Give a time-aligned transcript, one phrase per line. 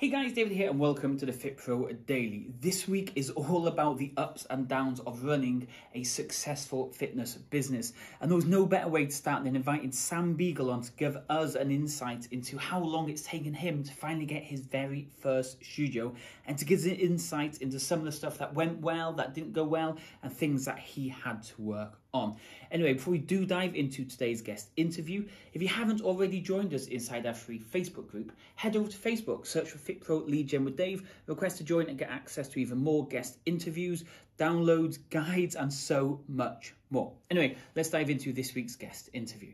[0.00, 2.52] Hey guys, David here, and welcome to the Fit Pro Daily.
[2.60, 7.94] This week is all about the ups and downs of running a successful fitness business.
[8.20, 11.18] And there was no better way to start than inviting Sam Beagle on to give
[11.28, 15.64] us an insight into how long it's taken him to finally get his very first
[15.64, 16.14] studio
[16.46, 19.34] and to give us an insight into some of the stuff that went well, that
[19.34, 22.36] didn't go well, and things that he had to work on.
[22.70, 26.86] Anyway, before we do dive into today's guest interview, if you haven't already joined us
[26.86, 30.76] inside our free Facebook group, head over to Facebook, search for FitPro Lead Gen with
[30.76, 34.04] Dave, request to join and get access to even more guest interviews,
[34.38, 37.12] downloads, guides, and so much more.
[37.30, 39.52] Anyway, let's dive into this week's guest interview.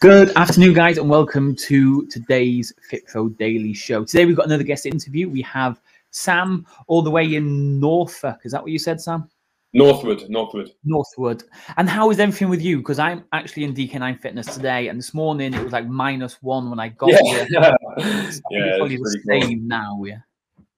[0.00, 4.04] Good afternoon, guys, and welcome to today's FitPro Daily Show.
[4.04, 5.26] Today we've got another guest interview.
[5.26, 8.40] We have Sam, all the way in Norfolk.
[8.44, 9.30] Is that what you said, Sam?
[9.72, 10.70] Northwood, Northwood.
[10.84, 11.44] Northwood.
[11.78, 12.76] And how is everything with you?
[12.76, 16.68] Because I'm actually in DK9 Fitness today, and this morning it was like minus one
[16.68, 17.22] when I got yeah.
[17.22, 17.46] here.
[18.50, 19.68] yeah, probably the pretty same cool.
[19.68, 20.04] now.
[20.04, 20.18] Yeah.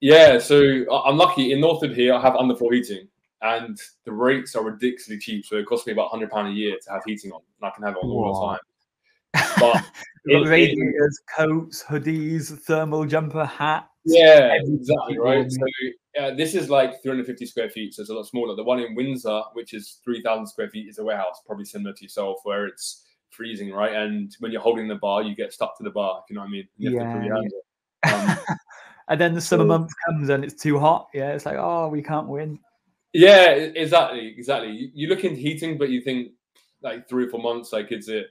[0.00, 2.14] Yeah, so I'm lucky in Northwood here.
[2.14, 3.08] I have underfloor heating,
[3.42, 5.44] and the rates are ridiculously cheap.
[5.44, 7.74] So it costs me about hundred pound a year to have heating on, and I
[7.74, 8.60] can have it on all the time.
[9.58, 9.84] But
[10.24, 13.86] it- radiators, coats, hoodies, thermal jumper, hats.
[14.04, 15.50] Yeah, exactly right.
[15.50, 15.66] So
[16.18, 18.56] uh, this is like 350 square feet, so it's a lot smaller.
[18.56, 22.02] The one in Windsor, which is 3,000 square feet, is a warehouse, probably similar to
[22.02, 23.94] yourself, where it's freezing, right?
[23.94, 26.24] And when you're holding the bar, you get stuck to the bar.
[26.28, 26.68] You know what I mean?
[26.78, 27.52] You have to put your hands.
[28.48, 28.56] Um,
[29.08, 31.08] and then the summer so- month comes and it's too hot.
[31.12, 32.58] Yeah, it's like, oh, we can't win.
[33.12, 34.70] Yeah, exactly, exactly.
[34.70, 36.32] You, you look into heating, but you think
[36.82, 38.28] like three or four months, like is it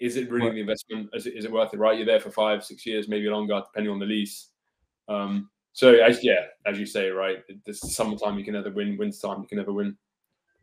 [0.00, 1.10] is it really the investment?
[1.12, 1.78] Is it, is it worth it?
[1.78, 4.48] Right, you're there for five, six years, maybe longer, depending on the lease.
[5.08, 9.18] Um, so as yeah, as you say, right, this summertime you can never win, winter
[9.18, 9.96] time you can never win.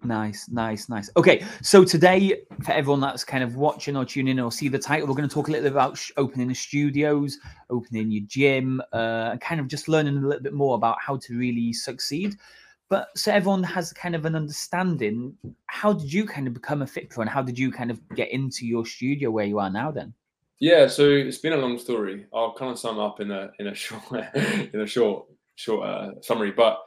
[0.03, 1.09] Nice, nice, nice.
[1.17, 4.77] Okay, so today, for everyone that's kind of watching or tuning in or see the
[4.77, 7.39] title, we're going to talk a little bit about sh- opening the studios,
[7.71, 11.17] opening your gym, uh, and kind of just learning a little bit more about how
[11.17, 12.35] to really succeed.
[12.89, 15.35] But so everyone has kind of an understanding.
[15.65, 17.99] How did you kind of become a fit pro, and how did you kind of
[18.15, 19.91] get into your studio where you are now?
[19.91, 20.13] Then,
[20.59, 22.25] Yeah, so it's been a long story.
[22.33, 24.03] I'll kind of sum up in a in a short
[24.73, 25.25] in a short
[25.55, 26.51] short uh, summary.
[26.51, 26.81] But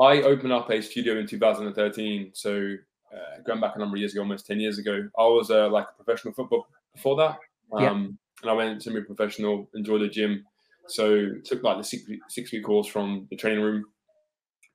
[0.00, 2.30] I opened up a studio in 2013.
[2.32, 2.74] So
[3.12, 5.68] uh, going back a number of years ago, almost 10 years ago, I was uh,
[5.68, 7.38] like a professional football before that.
[7.78, 7.90] Yeah.
[7.90, 10.44] Um, And I went to be professional, enjoyed the gym.
[10.86, 13.84] So took like the six six week course from the training room,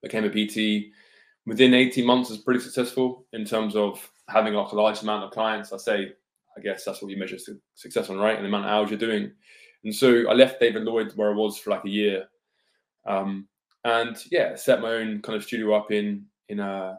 [0.03, 0.91] became a PT.
[1.45, 5.31] Within 18 months, was pretty successful in terms of having like a large amount of
[5.31, 5.73] clients.
[5.73, 6.13] I say
[6.57, 7.37] I guess that's what you measure
[7.75, 8.35] success on, right?
[8.35, 9.31] And the amount of hours you're doing.
[9.83, 12.25] And so I left David Lloyd where I was for like a year,
[13.05, 13.47] um,
[13.83, 16.95] and yeah, set my own kind of studio up in in uh,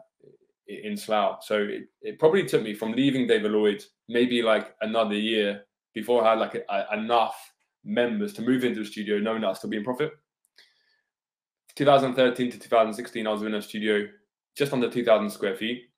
[0.67, 1.43] in Slough.
[1.43, 6.23] So it, it probably took me from leaving David Lloyd maybe like another year before
[6.23, 7.35] I had like a, a- enough
[7.83, 10.11] members to move into the studio, knowing that I'll still be in profit.
[11.75, 14.07] 2013 to 2016, I was in a studio
[14.55, 15.89] just under 2,000 square feet.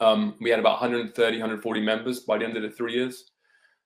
[0.00, 3.30] Um, we had about 130, 140 members by the end of the three years.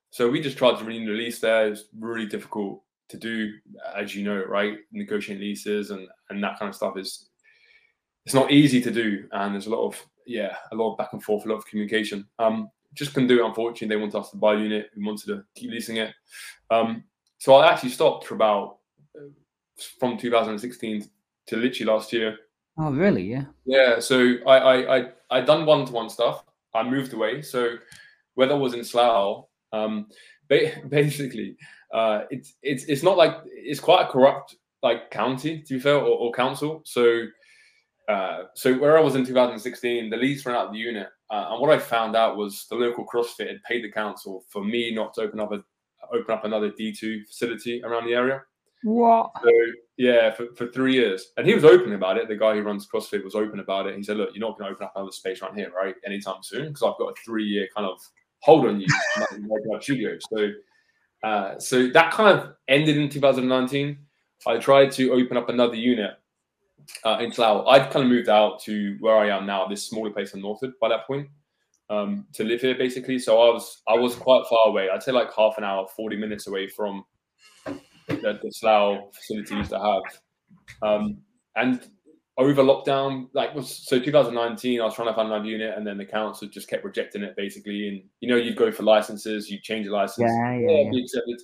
[0.09, 1.67] So we just tried to renew the lease there.
[1.67, 3.53] It's really difficult to do,
[3.95, 4.77] as you know, right?
[4.91, 7.29] Negotiating leases and, and that kind of stuff is
[8.25, 9.27] it's not easy to do.
[9.31, 11.67] And there's a lot of yeah, a lot of back and forth, a lot of
[11.67, 12.27] communication.
[12.39, 13.47] Um, just couldn't do it.
[13.47, 14.89] Unfortunately, they wanted us to buy a unit.
[14.95, 16.13] We wanted to keep leasing it.
[16.71, 17.03] Um,
[17.37, 18.77] so I actually stopped for about
[19.99, 21.09] from 2016
[21.47, 22.37] to literally last year.
[22.77, 23.23] oh really?
[23.23, 23.45] Yeah.
[23.65, 26.43] Yeah, so I I I I done one to one stuff.
[26.73, 27.41] I moved away.
[27.41, 27.77] So
[28.35, 30.07] whether I was in Slough, um,
[30.49, 31.57] ba- basically,
[31.93, 35.95] uh, it's it's it's not like it's quite a corrupt like county to be fair
[35.95, 36.81] or, or council.
[36.85, 37.25] So
[38.07, 41.47] uh, so where I was in 2016, the lease ran out of the unit, uh,
[41.49, 44.93] and what I found out was the local CrossFit had paid the council for me
[44.93, 45.63] not to open up a
[46.13, 48.43] open up another D2 facility around the area.
[48.83, 49.31] What?
[49.43, 49.51] So
[49.97, 52.27] yeah, for, for three years, and he was open about it.
[52.27, 53.95] The guy who runs CrossFit was open about it.
[53.95, 56.43] He said, "Look, you're not going to open up another space around here, right, anytime
[56.43, 57.99] soon, because I've got a three-year kind of
[58.39, 58.87] hold on you,
[59.81, 60.51] studio." So,
[61.23, 63.97] uh, so that kind of ended in 2019.
[64.47, 66.11] I tried to open up another unit
[67.03, 67.65] uh, in Slough.
[67.67, 70.73] I'd kind of moved out to where I am now, this smaller place in Northwood
[70.79, 71.27] by that point,
[71.89, 73.17] um, to live here basically.
[73.17, 74.89] So I was I was quite far away.
[74.89, 77.05] I'd say like half an hour, 40 minutes away from
[78.07, 80.03] the, the Slough facilities to have.
[80.81, 81.17] Um,
[81.55, 81.81] and
[82.37, 85.97] over lockdown, like was so 2019, I was trying to find another unit, and then
[85.97, 87.87] the council just kept rejecting it basically.
[87.87, 90.89] And you know, you'd go for licenses, you change the license, Yeah, yeah, yeah.
[90.91, 91.41] be accepted.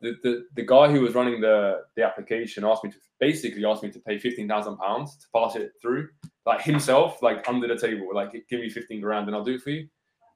[0.00, 3.82] The, the the guy who was running the the application asked me to basically asked
[3.82, 6.08] me to pay fifteen thousand pounds to pass it through,
[6.46, 9.62] like himself, like under the table, like give me fifteen grand and I'll do it
[9.62, 9.88] for you.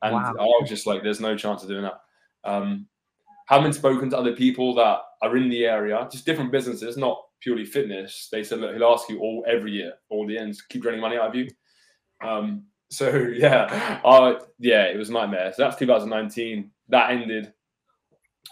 [0.02, 0.34] And Wow.
[0.38, 2.00] I was just like, there's no chance of doing that.
[2.44, 2.86] Um,
[3.46, 7.64] having spoken to other people that are in the area, just different businesses, not purely
[7.64, 11.00] fitness, they said, look, he'll ask you all every year, all the ends, keep draining
[11.00, 11.48] money out of you.
[12.24, 15.52] Um, so yeah, uh, yeah, it was a nightmare.
[15.54, 16.70] So that's 2019.
[16.88, 17.52] That ended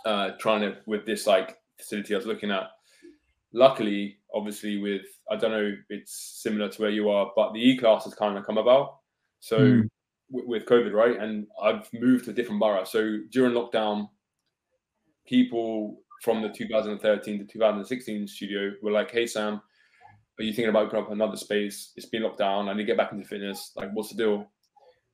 [0.04, 2.70] uh, trying to with this like facility I was looking at.
[3.52, 7.60] Luckily, obviously, with I don't know, if it's similar to where you are, but the
[7.60, 8.98] E class has kind of come about.
[9.40, 9.86] So Hmm.
[10.32, 11.16] w- with COVID, right?
[11.18, 12.84] And I've moved to a different borough.
[12.84, 14.08] So during lockdown,
[15.26, 19.60] people from the 2013 to 2016 studio were like, "Hey Sam,
[20.38, 21.92] are you thinking about opening up another space?
[21.96, 22.68] It's been locked down.
[22.68, 23.72] I need to get back into fitness.
[23.76, 24.50] Like, what's the deal?"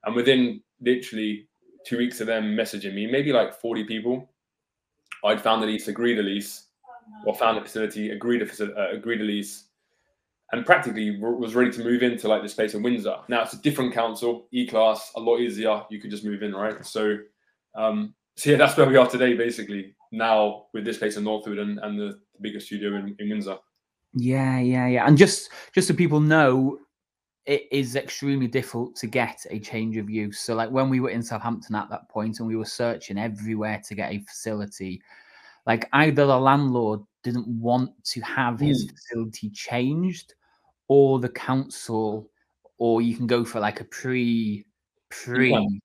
[0.04, 1.48] And within literally
[1.86, 4.30] two weeks of them messaging me, maybe like 40 people,
[5.24, 6.68] I'd found a lease, agreed a lease,
[7.26, 9.64] or found a facility, agreed a faci- uh, agreed a lease,
[10.52, 13.16] and practically was ready to move into like the space in Windsor.
[13.28, 15.82] Now it's a different council, E class, a lot easier.
[15.90, 16.84] You could just move in, right?
[16.84, 17.18] So,
[17.74, 19.94] um, so yeah, that's where we are today, basically.
[20.12, 23.58] Now with this place in Northwood and, and the, the bigger studio in, in Windsor.
[24.14, 25.06] Yeah, yeah, yeah.
[25.06, 26.78] And just just so people know,
[27.44, 30.40] it is extremely difficult to get a change of use.
[30.40, 33.82] So like when we were in Southampton at that point and we were searching everywhere
[33.86, 35.02] to get a facility,
[35.66, 38.90] like either the landlord didn't want to have his mm.
[38.90, 40.32] facility changed
[40.88, 42.30] or the council
[42.78, 44.64] or you can go for like a pre
[45.10, 45.80] pre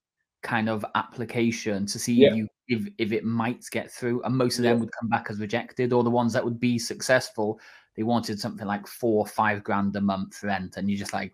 [0.46, 2.30] kind of application to see Yeah.
[2.30, 4.72] if you if, if it might get through and most of Yeah.
[4.72, 7.60] them would come back as rejected or the ones that would be successful
[7.96, 11.34] they wanted something like four or five grand a month rent and you're just like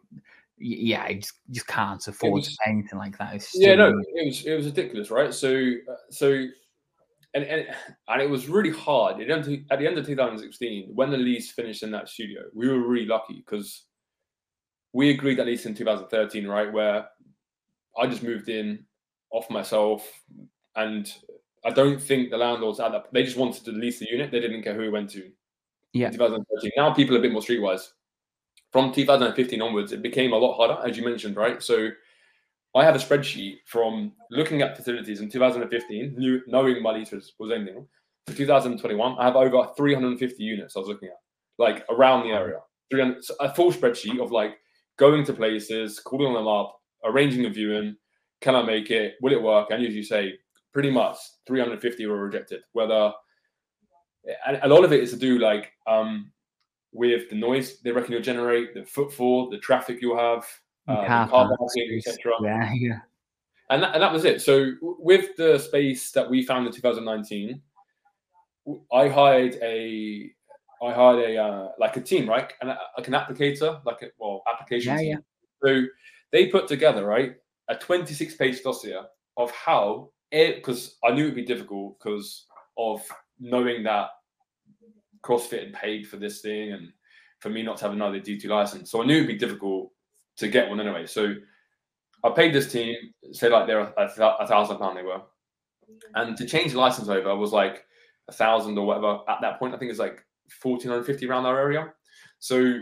[0.58, 3.90] yeah you just, just can't afford was- to pay anything like that it's yeah, no,
[3.90, 5.34] it was it was ridiculous, right?
[5.34, 5.50] So
[5.90, 6.46] uh, so,
[7.34, 7.68] and and
[8.08, 9.20] and it was really hard.
[9.20, 12.08] At the, end of, at the end of 2016, when the lease finished in that
[12.10, 13.86] studio, we were really lucky because
[14.94, 16.72] we agreed that lease in 2013, right?
[16.72, 17.08] Where
[18.00, 18.86] I just moved in
[19.32, 20.08] off myself,
[20.76, 21.12] and
[21.64, 24.32] I don't think the landlords at that they just wanted to lease the unit.
[24.32, 25.30] They didn't care who it went to.
[25.94, 26.08] Yeah.
[26.08, 26.72] In 2013.
[26.78, 27.90] Now people are a bit more streetwise.
[28.72, 31.62] From 2015 onwards, it became a lot harder, as you mentioned, right?
[31.62, 31.90] So
[32.74, 37.34] I have a spreadsheet from looking at facilities in 2015, knew, knowing my lease was,
[37.38, 37.86] was ending.
[38.28, 41.20] For 2021, I have over 350 units I was looking at,
[41.58, 42.60] like around the area.
[42.92, 44.58] 300, so a full spreadsheet of like
[44.98, 47.98] going to places, calling them up, arranging a viewing.
[48.42, 49.16] Can I make it?
[49.22, 49.70] Will it work?
[49.72, 50.34] And as you say,
[50.74, 51.18] pretty much
[51.48, 52.62] 350 were rejected.
[52.74, 53.14] Whether
[54.46, 56.32] and a lot of it is to do like um,
[56.92, 60.46] with the noise they reckon you'll generate, the footfall, the traffic you'll have,
[60.88, 63.00] uh, car parking, etc yeah yeah
[63.72, 64.42] and that, and that was it.
[64.42, 67.62] So with the space that we found in 2019,
[68.92, 70.30] I hired a
[70.84, 72.52] I hired a uh, like a team, right?
[72.60, 75.10] And like an applicator, like a well application Yeah, team.
[75.10, 75.18] yeah.
[75.64, 75.86] So
[76.32, 77.36] they put together right
[77.72, 79.00] a 26 page dossier
[79.38, 82.46] of how it because I knew it'd be difficult because
[82.78, 83.02] of
[83.40, 84.10] knowing that
[85.24, 86.92] CrossFit had paid for this thing and
[87.40, 88.92] for me not to have another D2 license.
[88.92, 89.92] So I knew it'd be difficult
[90.38, 91.06] to get one anyway.
[91.08, 91.34] So
[92.24, 92.96] I paid this team,
[93.32, 95.22] say like they're a, a, a thousand pound they were,
[96.16, 97.86] and to change the license over was like
[98.28, 99.20] a thousand or whatever.
[99.28, 101.94] At that point, I think it's like fourteen hundred fifty around our area.
[102.40, 102.82] So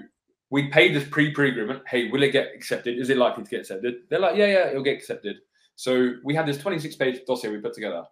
[0.49, 1.83] we paid this pre-pre agreement.
[1.87, 2.97] Hey, will it get accepted?
[2.97, 3.95] Is it likely to get accepted?
[4.09, 5.37] They're like, yeah, yeah, it'll get accepted.
[5.75, 8.03] So we had this twenty-six page dossier we put together,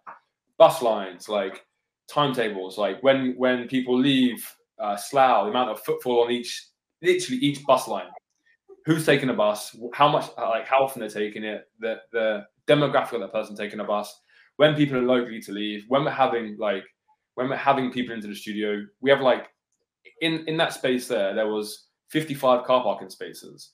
[0.56, 1.66] bus lines, like
[2.08, 4.46] timetables, like when when people leave
[4.78, 6.68] uh, Slough, the amount of footfall on each,
[7.02, 8.06] literally each bus line
[8.86, 13.12] who's taking a bus, how much, like how often they're taking it, the the demographic
[13.12, 14.18] of that person taking a bus,
[14.56, 16.84] when people are likely to leave, when we're having like
[17.34, 19.48] when we're having people into the studio, we have like
[20.22, 23.72] in in that space there, there was 55 car parking spaces,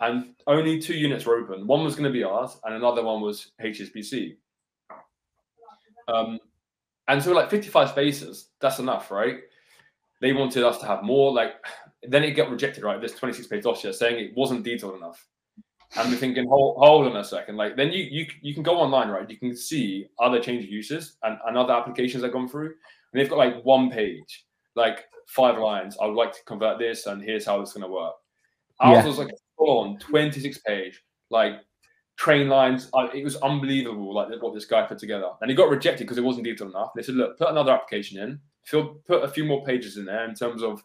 [0.00, 1.66] and only two units were open.
[1.66, 4.36] One was going to be ours, and another one was HSBC.
[6.08, 6.38] Um,
[7.08, 9.38] and so like 55 spaces, that's enough, right?
[10.20, 11.54] They wanted us to have more, like
[12.02, 13.00] then it got rejected, right?
[13.00, 15.26] This 26 page dossier saying it wasn't detailed enough.
[15.96, 17.56] And we're thinking, hold, hold on a second.
[17.56, 19.28] Like then you you you can go online, right?
[19.28, 22.66] You can see other change of uses and, and other applications that gone through.
[22.66, 24.44] And they've got like one page,
[24.78, 25.96] like five lines.
[26.00, 28.14] I would like to convert this, and here's how it's gonna work.
[28.80, 29.06] Ours Yeah.
[29.06, 31.60] was like full on 26 page, like
[32.16, 32.88] train lines.
[32.94, 35.30] I, it was unbelievable, like what this guy put together.
[35.40, 36.90] And he got rejected because it wasn't detailed enough.
[36.96, 40.24] They said, look, put another application in, fill, put a few more pages in there
[40.24, 40.82] in terms of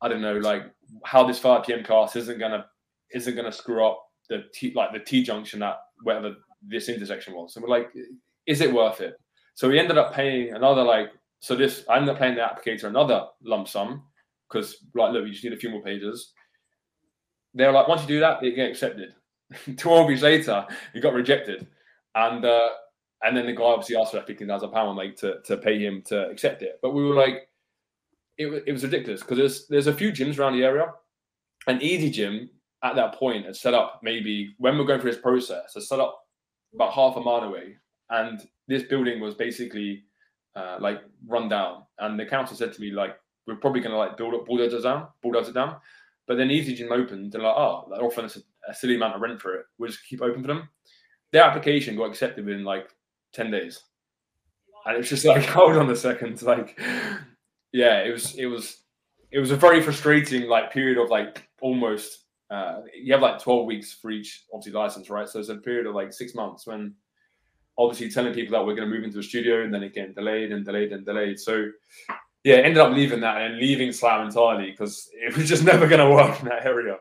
[0.00, 0.64] I don't know, like
[1.04, 1.82] how this 5 p.m.
[1.84, 2.66] class isn't gonna
[3.12, 7.56] isn't gonna screw up the T like the T junction at whatever this intersection was.
[7.56, 7.90] And we're like,
[8.46, 9.16] is it worth it?
[9.54, 12.84] So we ended up paying another like so this I ended up paying the applicator
[12.84, 14.04] another lump sum
[14.48, 16.32] because like, look, we just need a few more pages.
[17.54, 19.14] They're like, once you do that, it get accepted.
[19.76, 21.66] 12 years later, it got rejected.
[22.14, 22.68] And uh,
[23.22, 25.78] and then the guy obviously asked for that fifteen thousand pound like to, to pay
[25.78, 26.78] him to accept it.
[26.82, 27.48] But we were like,
[28.36, 30.92] it, it was ridiculous because there's there's a few gyms around the area.
[31.66, 32.50] An easy gym
[32.84, 36.00] at that point had set up maybe when we're going through this process, had set
[36.00, 36.20] up
[36.74, 37.76] about half a mile away,
[38.10, 40.04] and this building was basically
[40.56, 41.84] uh, like run down.
[41.98, 44.82] And the council said to me like, we're probably going to like build up bulldozers
[44.82, 45.76] down, bulldozer down.
[46.26, 49.22] But then Easy Gym opened, and like, oh, they're offering a, a silly amount of
[49.22, 49.64] rent for it.
[49.78, 50.68] We'll just keep open for them.
[51.32, 52.88] Their application got accepted within like
[53.32, 53.80] 10 days.
[54.84, 56.40] And it's just like, hold on a second.
[56.42, 56.78] Like,
[57.72, 58.82] yeah, it was, it was,
[59.30, 63.66] it was a very frustrating like period of like almost, uh, you have like 12
[63.66, 65.28] weeks for each obviously license, right?
[65.28, 66.94] So it's a period of like six months when
[67.78, 70.12] obviously telling people that we're going to move into a studio and then it getting
[70.12, 71.38] delayed and delayed and delayed.
[71.38, 71.70] So
[72.44, 76.00] yeah, ended up leaving that and leaving Slough entirely because it was just never going
[76.00, 76.96] to work in that area.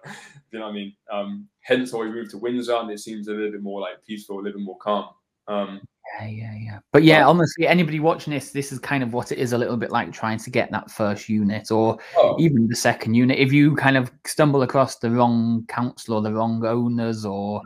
[0.52, 0.96] You know what I mean?
[1.12, 4.04] Um, hence why we moved to Windsor and it seems a little bit more like
[4.06, 5.10] peaceful, a little bit more calm.
[5.48, 5.82] Um,
[6.20, 6.80] yeah, yeah, yeah.
[6.92, 9.58] But yeah, but, honestly, anybody watching this, this is kind of what it is a
[9.58, 12.36] little bit like trying to get that first unit or oh.
[12.40, 13.40] even the second unit.
[13.40, 17.62] If you kind of stumble across the wrong council or the wrong owners or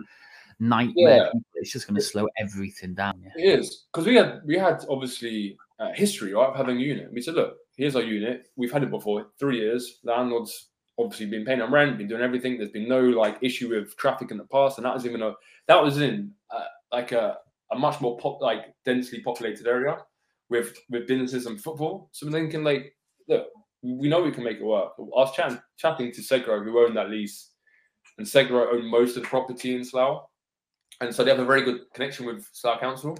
[0.61, 1.39] nightmare, yeah.
[1.55, 3.21] it's just going to slow everything down.
[3.21, 3.53] Yeah.
[3.53, 7.11] It is because we had we had obviously uh, history right of having a unit.
[7.11, 8.47] We said, look, here's our unit.
[8.55, 9.99] We've had it before three years.
[10.03, 12.57] Landlords obviously been paying on rent, been doing everything.
[12.57, 15.33] There's been no like issue with traffic in the past, and that was even a
[15.67, 17.37] that was in uh, like a
[17.71, 19.97] a much more pop, like densely populated area
[20.49, 22.09] with with businesses and football.
[22.11, 22.95] So we're thinking like,
[23.27, 23.47] look,
[23.81, 24.91] we know we can make it work.
[24.99, 27.51] I was chatting, chatting to Segro, who owned that lease,
[28.17, 30.27] and Segro owned most of the property in Slough,
[31.01, 33.17] and so they have a very good connection with Slough Council.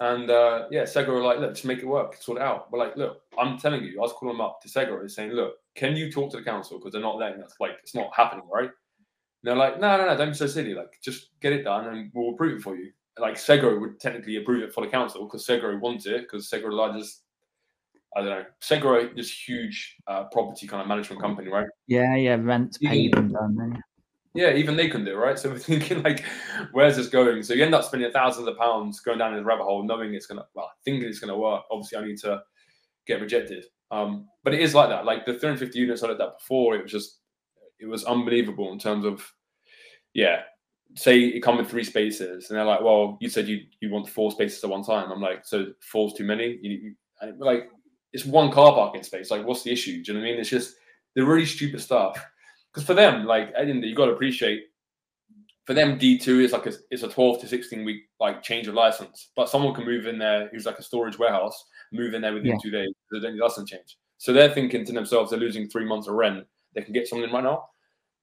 [0.00, 2.70] And uh, yeah, Segro were like, look, just make it work, sort it out.
[2.70, 5.54] But like, look, I'm telling you, I was calling them up to Segro saying, look,
[5.74, 7.54] can you talk to the council because they're not letting us.
[7.58, 8.68] Like, it's not happening, right?
[8.68, 10.74] And they're like, no, no, no, don't be so silly.
[10.74, 14.36] Like, just get it done and we'll approve it for you like Segro would technically
[14.36, 17.22] approve it for the council because Segro wants it because Segro largest
[18.16, 18.44] I don't know.
[18.62, 21.66] Segro this huge uh, property kind of management company, right?
[21.86, 23.82] Yeah, yeah, rent paid and done.
[24.38, 25.36] Yeah, even they can do it, right?
[25.36, 26.24] So we're thinking like,
[26.70, 27.42] where's this going?
[27.42, 30.14] So you end up spending thousands of pounds going down in the rabbit hole, knowing
[30.14, 31.64] it's gonna, well, thinking it's gonna work.
[31.72, 32.42] Obviously, I need to
[33.06, 33.64] get rejected.
[33.90, 35.04] Um, but it is like that.
[35.04, 37.18] Like the 350 units I looked at before, it was just,
[37.80, 39.28] it was unbelievable in terms of,
[40.14, 40.42] yeah,
[40.94, 44.08] say it come with three spaces, and they're like, "Well, you said you you want
[44.08, 46.70] four spaces at one time." I'm like, "So four's too many?" You,
[47.22, 47.70] you like
[48.12, 49.30] it's one car parking space.
[49.30, 50.02] Like, what's the issue?
[50.02, 50.40] Do you know what I mean?
[50.40, 50.76] It's just
[51.14, 52.18] the really stupid stuff.
[52.72, 54.64] Because for them, like, the end, you got to appreciate.
[55.66, 58.68] For them, D two is like a, it's a twelve to sixteen week like change
[58.68, 62.22] of license, but someone can move in there who's like a storage warehouse, move in
[62.22, 62.58] there within yeah.
[62.62, 62.88] two days.
[63.12, 63.98] They don't need license change.
[64.16, 66.44] So they're thinking to themselves, they're losing three months of rent.
[66.74, 67.66] They can get something right now.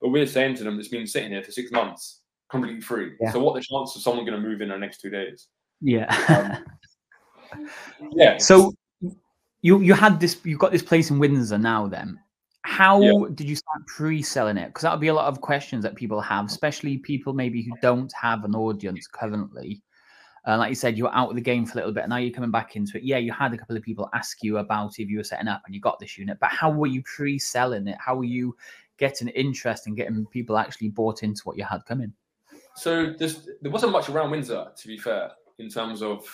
[0.02, 3.14] But we're saying to them, it's been sitting here for six months completely free.
[3.20, 3.32] Yeah.
[3.32, 5.48] So what the chance of someone going to move in the next two days?
[5.82, 6.64] Yeah.
[7.52, 7.68] um,
[8.12, 8.38] yeah.
[8.38, 8.74] So
[9.62, 12.20] you you had this You've got this place in Windsor now then.
[12.75, 13.29] How yeah.
[13.34, 14.67] did you start pre-selling it?
[14.67, 17.72] Because that would be a lot of questions that people have, especially people maybe who
[17.82, 19.82] don't have an audience currently.
[20.46, 22.10] Uh, like you said, you were out of the game for a little bit, and
[22.10, 23.03] now you're coming back into it.
[23.03, 25.62] Yeah, you had a couple of people ask you about if you were setting up
[25.65, 27.98] and you got this unit, but how were you pre-selling it?
[27.98, 28.58] How were you
[28.98, 32.12] getting interest and getting people actually bought into what you had coming?
[32.75, 36.27] So there wasn't much around Windsor, to be fair, in terms of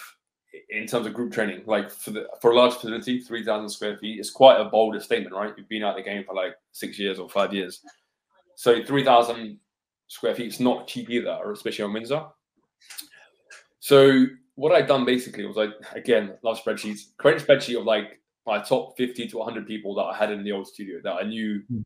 [0.69, 1.63] in terms of group training.
[1.65, 4.99] Like for the for a large facility, three thousand square feet, it's quite a bolder
[4.99, 5.53] statement, right?
[5.57, 7.81] You've been out of the game for like six years or five years,
[8.55, 9.59] so three thousand
[10.07, 12.23] square feet is not cheap either, especially on Windsor.
[13.79, 18.19] So what I'd done basically was like again, love spreadsheets, create a spreadsheet of like
[18.45, 21.13] my top fifty to one hundred people that I had in the old studio that
[21.13, 21.81] I knew hmm.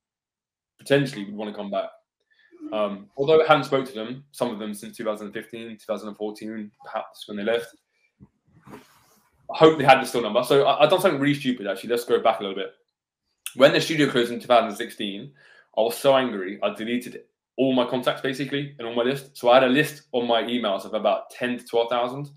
[0.79, 1.89] potentially would want to come back.
[2.74, 7.38] Um, although I hadn't spoke to them, some of them since 2015, 2014, perhaps when
[7.38, 7.75] they left.
[9.54, 10.44] I hope they had the still number.
[10.44, 11.90] So I, I done something really stupid actually.
[11.90, 12.72] Let's go back a little bit.
[13.56, 15.32] When the studio closed in 2016,
[15.78, 17.22] I was so angry I deleted
[17.58, 19.38] all my contacts basically and all my list.
[19.38, 22.30] So I had a list on my emails of about 10 to 12,000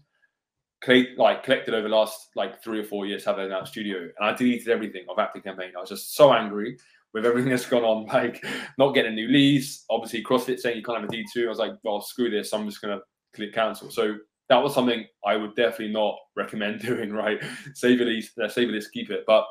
[1.17, 4.33] like collected over the last like three or four years having that studio and I
[4.33, 5.73] deleted everything of Active Campaign.
[5.77, 6.79] I was just so angry
[7.15, 8.45] with everything that's gone on, like
[8.79, 11.47] not getting a new lease, obviously CrossFit saying you can't have a D2.
[11.47, 12.53] I was like, well, screw this.
[12.53, 13.03] I'm just going to
[13.35, 13.91] click cancel.
[13.91, 14.17] So
[14.49, 17.43] that was something I would definitely not recommend doing, right?
[17.75, 19.25] Save your lease, uh, save lease, keep it.
[19.27, 19.47] But,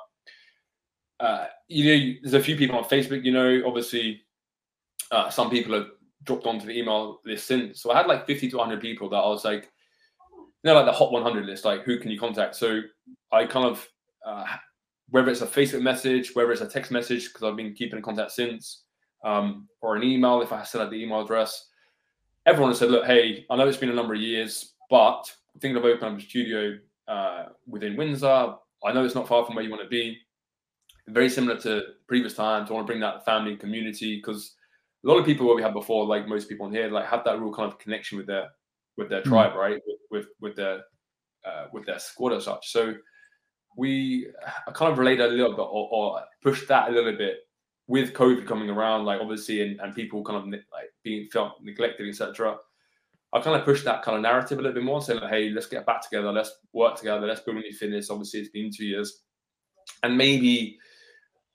[1.19, 4.21] uh, you know, there's a few people on Facebook, you know, obviously
[5.11, 5.87] uh, some people have
[6.23, 7.81] dropped onto the email list since.
[7.81, 9.71] So I had like 50 to 100 people that I was like,
[10.63, 12.55] you know, like the hot 100 list, like who can you contact?
[12.55, 12.81] So
[13.31, 13.87] I kind of
[14.25, 14.45] uh,
[15.09, 18.03] whether it's a Facebook message, whether it's a text message, because I've been keeping in
[18.03, 18.83] contact since,
[19.23, 21.67] um, or an email if I still had the email address.
[22.45, 25.85] Everyone said, look, hey, I know it's been a number of years, but thinking of
[25.85, 26.77] opening up a studio
[27.07, 28.53] uh, within Windsor.
[28.85, 30.17] I know it's not far from where you want to be.
[31.07, 32.69] Very similar to previous times.
[32.69, 34.55] I want to bring that family community because
[35.05, 37.23] a lot of people what we had before, like most people in here, like have
[37.23, 38.49] that real kind of connection with their
[38.97, 39.25] with their mm.
[39.25, 39.79] tribe, right?
[39.87, 40.81] With with, with their
[41.45, 42.71] uh, with their squad as such.
[42.71, 42.93] So
[43.77, 44.27] we
[44.67, 47.37] I kind of related a little bit or, or pushed that a little bit
[47.87, 52.09] with COVID coming around, like obviously, and, and people kind of like being felt neglected,
[52.09, 52.57] etc.
[53.33, 55.49] I kind of pushed that kind of narrative a little bit more, saying, like, "Hey,
[55.49, 58.71] let's get back together, let's work together, let's build a new fitness." Obviously, it's been
[58.71, 59.23] two years,
[60.03, 60.77] and maybe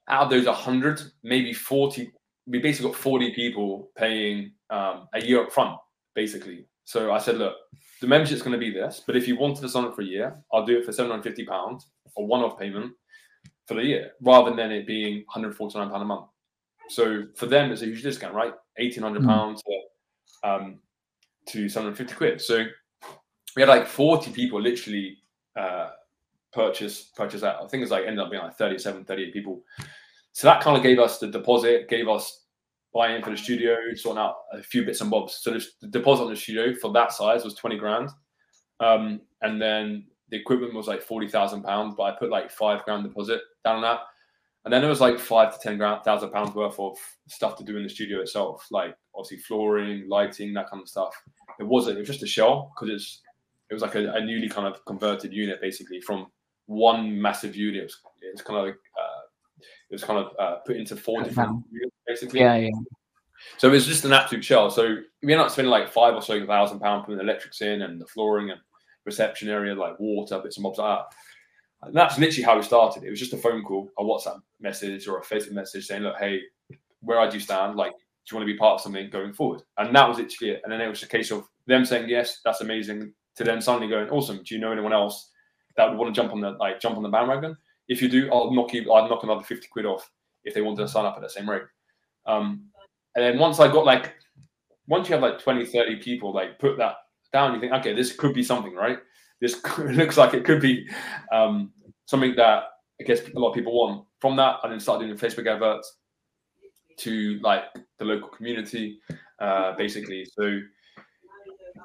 [0.09, 2.11] out of those 100, maybe 40,
[2.45, 5.77] we basically got 40 people paying um, a year up front,
[6.13, 6.65] basically.
[6.85, 7.55] So I said, look,
[8.01, 10.05] the membership's going to be this, but if you wanted to sign up for a
[10.05, 11.87] year, I'll do it for 750 pounds,
[12.17, 12.91] a one-off payment
[13.65, 16.27] for the year, rather than it being 149 pound a month.
[16.89, 18.53] So for them, it's a huge discount, right?
[18.77, 19.27] 1800 hmm.
[19.27, 20.43] pounds mm.
[20.43, 20.79] to, um,
[21.47, 22.41] to 750 quid.
[22.41, 22.65] So
[23.55, 25.17] we had like 40 people literally
[25.59, 25.89] uh,
[26.51, 27.57] purchase purchase that.
[27.61, 29.61] I think it's like ended up being like 37, 38 people.
[30.31, 32.45] So that kind of gave us the deposit, gave us
[32.93, 35.39] buy-in for the studio, sorting out a few bits and bobs.
[35.41, 38.09] So the deposit on the studio for that size was 20 grand.
[38.79, 43.03] Um, and then the equipment was like 40,000 pounds, but I put like five grand
[43.03, 43.99] deposit down on that.
[44.65, 47.63] And then it was like five to 10 grand, thousand pounds worth of stuff to
[47.63, 51.13] do in the studio itself, like obviously flooring, lighting, that kind of stuff.
[51.59, 53.21] It wasn't, it was just a shell because it's,
[53.69, 56.27] it was like a, a, newly kind of converted unit basically from
[56.67, 57.81] one massive unit.
[57.81, 60.95] It was, it was kind of like, uh, it was kind of uh, put into
[60.95, 62.39] four different units basically.
[62.39, 62.69] Yeah, yeah.
[63.57, 64.69] So it was just an absolute shell.
[64.69, 67.81] So we ended up spending like five or so thousand pounds putting the electrics in
[67.81, 68.59] and the flooring and
[69.05, 71.15] reception area, like water, bits and bobs like that.
[71.85, 73.03] And that's literally how we started.
[73.03, 76.17] It was just a phone call, a WhatsApp message, or a Facebook message saying, "Look,
[76.17, 76.41] hey,
[77.01, 77.75] where I do you stand?
[77.75, 77.97] Like, do
[78.31, 80.61] you want to be part of something going forward?" And that was literally it.
[80.63, 83.87] And then it was a case of them saying, "Yes, that's amazing," to then suddenly
[83.87, 84.43] going, "Awesome.
[84.43, 85.31] Do you know anyone else
[85.77, 88.31] that would want to jump on the like jump on the bandwagon?" If you do,
[88.31, 88.91] I'll knock you.
[88.91, 90.09] I'll knock another fifty quid off
[90.43, 91.63] if they want to sign up at the same rate.
[92.25, 92.69] Um,
[93.15, 94.13] and then once I got like,
[94.87, 96.95] once you have like 20, 30 people, like put that
[97.31, 98.99] down, you think, okay, this could be something, right?
[99.41, 100.87] This looks like it could be
[101.31, 101.71] um,
[102.05, 102.63] something that
[103.01, 104.05] I guess a lot of people want.
[104.19, 105.97] From that, I then started doing Facebook adverts
[106.97, 107.63] to like
[107.99, 108.99] the local community,
[109.39, 110.25] uh, basically.
[110.25, 110.59] So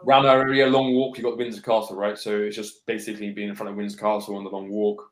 [0.07, 2.19] around our area, long walk, you've got Windsor Castle, right?
[2.19, 5.03] So it's just basically being in front of Windsor Castle on the long walk,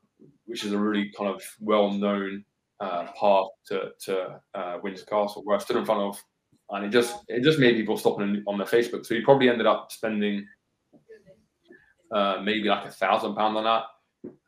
[0.47, 2.45] which is a really kind of well-known
[2.81, 6.23] uh, path to to uh, Windsor Castle, where I stood in front of,
[6.71, 9.07] and it just it just made people stop on, on their Facebook.
[9.07, 10.47] So he probably ended up spending
[12.13, 13.85] uh, maybe like a thousand pound on that.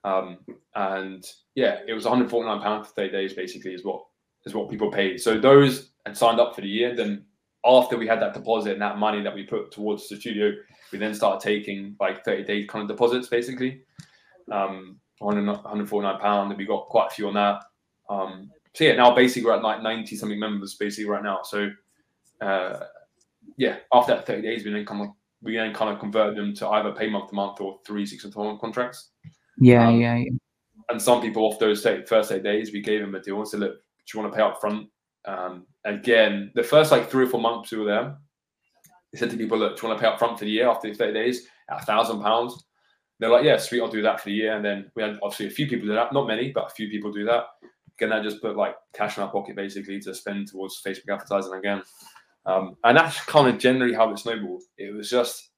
[0.05, 0.39] Um,
[0.75, 4.05] and yeah, it was 149 pounds for 30 days, basically, is what
[4.47, 5.21] is what people paid.
[5.21, 6.95] So those had signed up for the year.
[6.95, 7.25] Then
[7.65, 10.53] after we had that deposit and that money that we put towards the studio,
[10.93, 13.83] we then started taking like 30 day kind of deposits, basically.
[14.51, 17.63] Um, 149 pound, and we got quite a few on that.
[18.09, 21.41] Um, so yeah, now basically we're at like 90 something members basically right now.
[21.43, 21.71] So
[22.41, 22.81] uh,
[23.57, 25.09] yeah, after that 30 days, we then of
[25.43, 28.25] we then kind of convert them to either pay month to month or three six
[28.25, 29.11] and twelve month contracts.
[29.59, 30.31] Yeah, um, yeah, yeah.
[30.89, 33.61] And some people off those first eight days, we gave them a deal and said,
[33.61, 33.79] look, do
[34.19, 34.89] you want to pay up front?
[35.27, 38.17] Um, again, the first like three or four months we were there,
[39.13, 40.69] they said to people, look, do you want to pay up front for the year
[40.69, 42.65] after the 30 days at a thousand pounds?
[43.19, 44.57] They're like, yeah, sweet, I'll do that for the year.
[44.57, 46.89] And then we had obviously a few people do that, not many, but a few
[46.89, 47.47] people do that
[47.99, 51.55] can I just put like cash in our pocket basically to spend towards Facebook advertising
[51.55, 51.83] again?
[52.49, 54.63] Um, and that's kind of generally how it snowballed.
[54.79, 55.51] It was just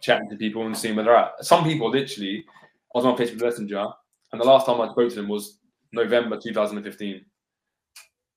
[0.00, 1.32] chatting to people and seeing where they're at.
[1.40, 2.44] Some people literally,
[2.94, 3.86] I was on Facebook Messenger,
[4.32, 5.58] and the last time I spoke to them was
[5.92, 7.24] November 2015.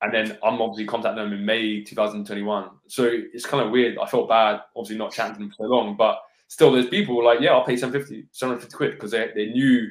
[0.02, 2.68] And then I'm obviously contacting them in May 2021.
[2.88, 3.98] So it's kind of weird.
[3.98, 7.24] I felt bad, obviously not chatting to them for so long, but still there's people
[7.24, 9.88] like, yeah, I'll pay 750, 750 quid because they, they knew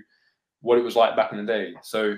[0.61, 1.73] what it was like back in the day.
[1.81, 2.15] So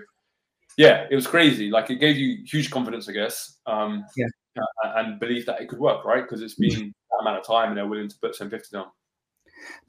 [0.77, 1.69] yeah, it was crazy.
[1.69, 3.59] Like it gave you huge confidence, I guess.
[3.65, 4.27] Um, yeah.
[4.57, 6.23] Uh, and believe that it could work, right?
[6.23, 8.87] Because it's been that amount of time and they're willing to put some 50 down.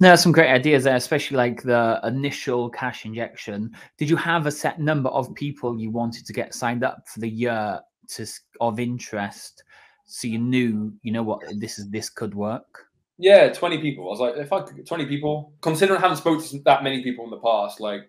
[0.01, 3.73] No, some great ideas there, especially like the initial cash injection.
[3.99, 7.21] Did you have a set number of people you wanted to get signed up for
[7.21, 8.27] the year to
[8.61, 9.65] of interest,
[10.05, 12.87] so you knew, you know what, this is this could work?
[13.19, 14.07] Yeah, twenty people.
[14.07, 17.03] I was like, if I could, twenty people, considering I haven't spoken to that many
[17.03, 18.03] people in the past, like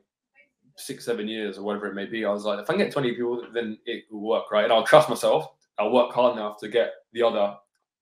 [0.78, 2.92] six, seven years or whatever it may be, I was like, if I can get
[2.92, 4.64] 20 people, then it will work, right?
[4.64, 5.54] And I'll trust myself.
[5.80, 7.56] I'll work hard enough to get the other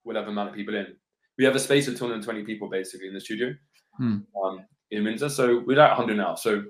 [0.04, 0.88] whatever amount of people in.
[1.38, 3.54] We have a space of 220 people basically in the studio
[3.98, 4.20] hmm.
[4.44, 5.30] um, in Windsor.
[5.30, 6.36] So we're at 100 now.
[6.36, 6.64] So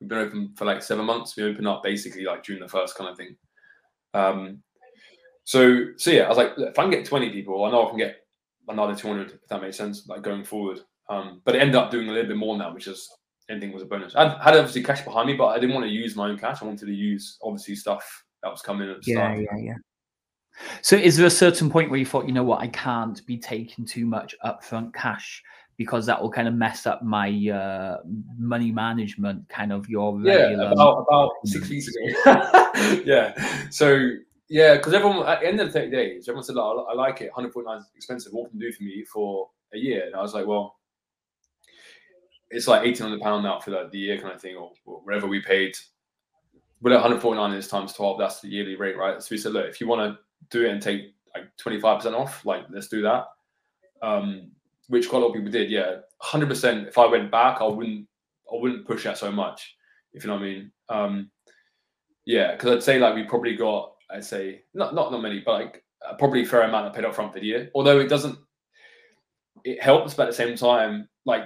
[0.00, 1.36] We've been open for like seven months.
[1.36, 3.36] We opened up basically like June the first kind of thing.
[4.14, 4.62] Um,
[5.44, 7.90] so so yeah, I was like, if I can get 20 people, I know I
[7.90, 8.16] can get
[8.68, 10.80] another 200 if that makes sense, like going forward.
[11.08, 13.08] Um, but it ended up doing a little bit more now, which is
[13.50, 14.14] anything was a bonus.
[14.14, 16.62] I had obviously cash behind me, but I didn't want to use my own cash.
[16.62, 19.38] I wanted to use obviously stuff that was coming at the start.
[19.38, 19.60] yeah, start.
[19.60, 19.74] Yeah, yeah,
[20.82, 23.38] So is there a certain point where you thought, you know what, I can't be
[23.38, 25.42] taking too much upfront cash
[25.76, 27.98] because that will kind of mess up my uh,
[28.38, 30.64] money management, kind of your regular...
[30.64, 33.02] yeah about about six weeks ago.
[33.06, 34.10] yeah, so
[34.48, 37.22] yeah, because everyone at the end of the thirty days, everyone said, "I, I like
[37.22, 37.32] it.
[37.32, 38.32] Hundred forty nine is expensive.
[38.34, 40.76] What can you do for me for a year?" And I was like, "Well,
[42.50, 45.28] it's like eighteen hundred pound now for the year kind of thing, or, or whatever
[45.28, 45.74] we paid.
[46.82, 49.22] But at 149 is times 12, that's the yearly rate, right?
[49.22, 50.18] So we said, look, if you want to
[50.50, 53.26] do it and take like 25% off, like let's do that.
[54.02, 54.50] Um,
[54.88, 55.96] which quite a lot of people did, yeah.
[56.22, 56.88] 100%.
[56.88, 58.06] If I went back, I wouldn't,
[58.52, 59.76] I wouldn't push that so much,
[60.12, 60.72] if you know what I mean.
[60.88, 61.30] Um,
[62.26, 65.52] yeah, because I'd say like we probably got, I'd say not not not many, but
[65.52, 65.84] like
[66.18, 67.70] probably fair amount of paid up front for the year.
[67.74, 68.38] Although it doesn't,
[69.64, 71.44] it helps, but at the same time, like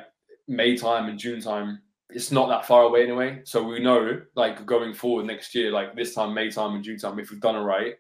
[0.49, 1.81] May time and June time,
[2.11, 3.41] it's not that far away anyway.
[3.45, 6.99] So we know, like going forward next year, like this time, May time and June
[6.99, 7.95] time, if we've done it right,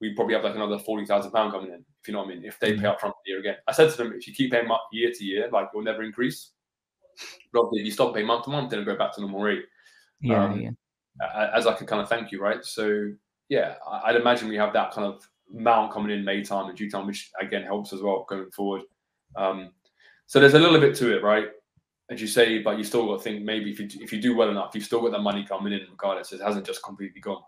[0.00, 1.84] we probably have like another forty thousand pound coming in.
[2.00, 2.44] If you know what I mean.
[2.44, 2.90] If they pay mm.
[2.90, 5.10] up front the year again, I said to them, if you keep paying up year
[5.12, 6.50] to year, like will never increase.
[7.52, 9.64] But if you stop paying month to month, then it'll go back to normal rate.
[10.20, 10.70] Yeah, um, yeah.
[11.54, 12.64] As I a kind of thank you, right?
[12.64, 13.10] So
[13.48, 16.90] yeah, I'd imagine we have that kind of amount coming in May time and June
[16.90, 18.82] time, which again helps as well going forward.
[19.36, 19.72] Um,
[20.26, 21.48] so there's a little bit to it, right?
[22.10, 24.36] as you say, but you still got to think maybe if you if you do
[24.36, 26.32] well enough, you've still got that money coming in regardless.
[26.32, 27.42] It hasn't just completely gone.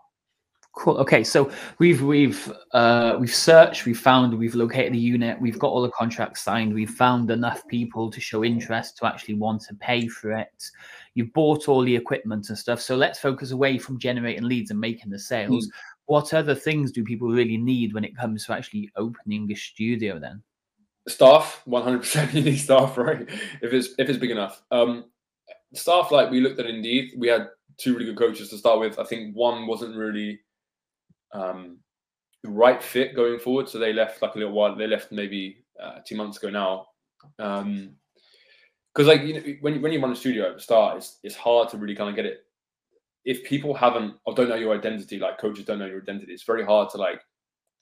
[0.73, 0.97] Cool.
[0.97, 5.71] Okay, so we've we've uh, we've searched, we've found, we've located the unit, we've got
[5.71, 9.73] all the contracts signed, we've found enough people to show interest to actually want to
[9.75, 10.63] pay for it.
[11.15, 12.79] You've bought all the equipment and stuff.
[12.79, 15.67] So let's focus away from generating leads and making the sales.
[15.67, 15.71] Mm.
[16.05, 20.19] What other things do people really need when it comes to actually opening a studio?
[20.19, 20.41] Then
[21.07, 23.27] staff 100% you need staff right
[23.61, 25.05] if it's if it's big enough um
[25.73, 28.99] staff like we looked at indeed we had two really good coaches to start with
[28.99, 30.39] i think one wasn't really
[31.33, 31.77] um
[32.43, 35.63] the right fit going forward so they left like a little while they left maybe
[35.81, 36.87] uh, two months ago now
[37.39, 37.91] um
[38.93, 41.35] because like you know when, when you run a studio at the start it's, it's
[41.35, 42.45] hard to really kind of get it
[43.25, 46.43] if people haven't or don't know your identity like coaches don't know your identity it's
[46.43, 47.21] very hard to like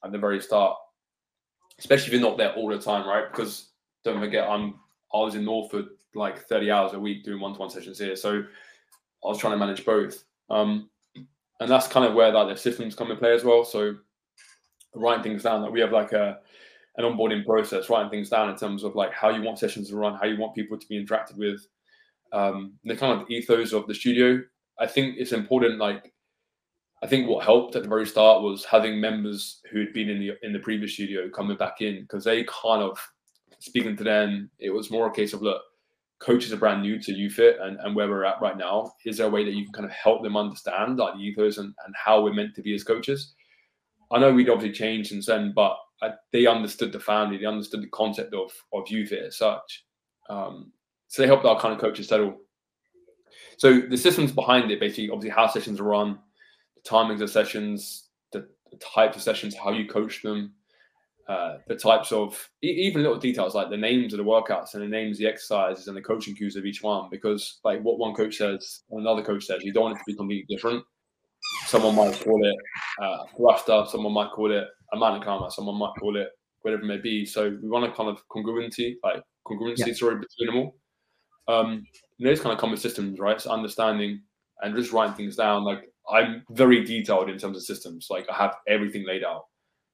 [0.04, 0.76] at the very start
[1.78, 3.30] especially if you're not there all the time, right?
[3.30, 3.70] Because
[4.04, 4.74] don't forget, I'm
[5.12, 8.42] I was in Northwood like 30 hours a week doing one-to-one sessions here, so
[9.24, 10.24] I was trying to manage both.
[10.50, 10.90] Um,
[11.60, 13.64] and that's kind of where like the systems come into play as well.
[13.64, 13.96] So
[14.94, 16.38] writing things down, like we have like a
[16.96, 19.96] an onboarding process, writing things down in terms of like how you want sessions to
[19.96, 21.64] run, how you want people to be interacted with,
[22.32, 24.42] um, the kind of ethos of the studio.
[24.80, 26.12] I think it's important, like
[27.02, 30.18] I think what helped at the very start was having members who had been in
[30.18, 32.98] the in the previous studio coming back in because they kind of
[33.60, 35.62] speaking to them, it was more a case of look,
[36.20, 38.92] coaches are brand new to UFIT and, and where we're at right now.
[39.04, 41.58] Is there a way that you can kind of help them understand like the ethos
[41.58, 43.34] and, and how we're meant to be as coaches?
[44.10, 47.82] I know we'd obviously changed since then, but I, they understood the family, they understood
[47.82, 49.84] the concept of of UFIT as such.
[50.28, 50.72] Um,
[51.08, 52.36] so they helped our kind of coaches settle.
[53.56, 56.18] So the systems behind it, basically, obviously how sessions are run,
[56.76, 60.52] the timings of sessions, the, the types of sessions, how you coach them,
[61.28, 64.88] uh, the types of even little details like the names of the workouts and the
[64.88, 67.08] names of the exercises and the coaching cues of each one.
[67.10, 70.16] Because like what one coach says, another coach says, you don't want it to be
[70.16, 70.82] completely different.
[71.66, 72.56] Someone might call it
[73.02, 76.28] uh, someone might call it a manicama, someone might call it
[76.62, 77.26] whatever it may be.
[77.26, 79.92] So we want a kind of congruency, like congruency, yeah.
[79.92, 80.76] sorry, between them all.
[81.46, 81.84] Um,
[82.18, 83.40] those kind of common systems, right?
[83.40, 84.22] So understanding
[84.62, 85.64] and just writing things down.
[85.64, 88.08] Like I'm very detailed in terms of systems.
[88.10, 89.44] Like I have everything laid out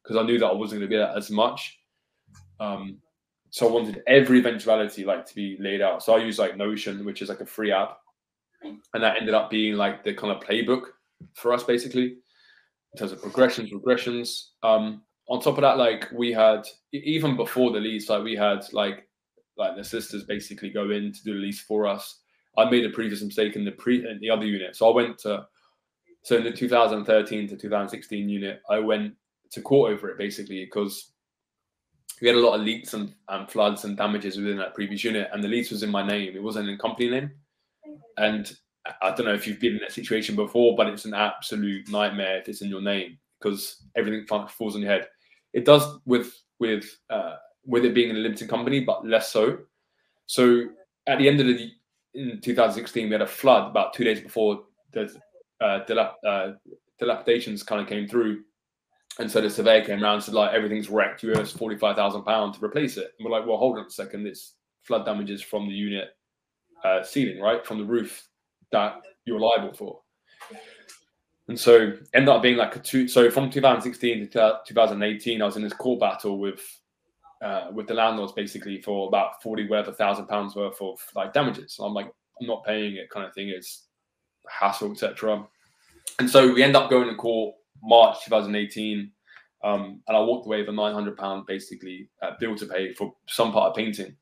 [0.05, 1.79] because I knew that I wasn't going to be that as much.
[2.61, 2.99] Um,
[3.51, 6.03] so I wanted every eventuality like to be laid out.
[6.03, 7.99] So I use like Notion, which is like a free app,
[8.63, 10.87] and that ended up being like the kind of playbook
[11.35, 12.17] for us basically
[12.93, 14.49] in terms of progressions, regressions.
[14.63, 18.61] Um, on top of that, like we had even before the lease, like we had
[18.73, 19.09] like
[19.57, 22.21] like the sisters basically go in to do the lease for us.
[22.59, 25.19] I made a previous mistake in the pre in the other unit, so I went
[25.19, 25.47] to
[26.23, 29.15] so in the 2013 to 2016 unit, I went
[29.55, 31.13] to court over it basically because
[32.21, 35.29] we had a lot of leaks and, and floods and damages within that previous unit,
[35.33, 36.37] and the lease was in my name.
[36.37, 37.33] It wasn't in company name.
[38.17, 38.51] And
[39.03, 42.39] I don't know if you've been in that situation before, but it's an absolute nightmare
[42.39, 45.09] if it's in your name because everything falls on your head.
[45.53, 47.37] It does with with uh,
[47.67, 49.59] with it being in a limited company, but less so.
[50.27, 50.67] So
[51.07, 51.71] at the end of the
[52.15, 54.63] in 2016 we had a flood about two days before
[54.93, 55.13] the
[55.61, 56.53] uh, dilap- uh,
[56.99, 58.43] dilapidations kind of came through.
[59.19, 61.23] And so the surveyor came around and said, like, everything's wrecked.
[61.23, 63.13] You owe us £45,000 to replace it.
[63.19, 64.27] And we're like, well, hold on a second.
[64.27, 66.09] It's flood damages from the unit
[66.85, 67.65] uh, ceiling, right?
[67.65, 68.29] From the roof
[68.73, 70.01] that you're liable for.
[71.49, 73.07] And so ended up being like a two.
[73.07, 76.61] So from 2016 to 2018, I was in this court battle with
[77.43, 81.79] uh, with the landlords basically for about 40 whatever thousand pounds worth of like damages.
[81.79, 83.51] I'm like, I'm not paying it kind of thing.
[83.51, 83.85] It's
[84.49, 85.47] hassle, etc.
[86.19, 89.11] And so we end up going to court March 2018.
[89.63, 93.15] Um, and I walked away with a 900 pound basically uh, bill to pay for
[93.27, 94.15] some part of painting.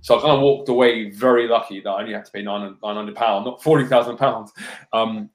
[0.00, 3.14] So I kind of walked away very lucky that I only had to pay 900
[3.14, 4.52] pounds, not 40,000 pounds.
[4.92, 5.30] Um,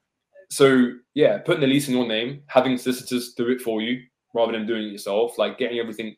[0.50, 4.00] so yeah, putting the lease in your name, having solicitors do it for you
[4.34, 6.16] rather than doing it yourself, like getting everything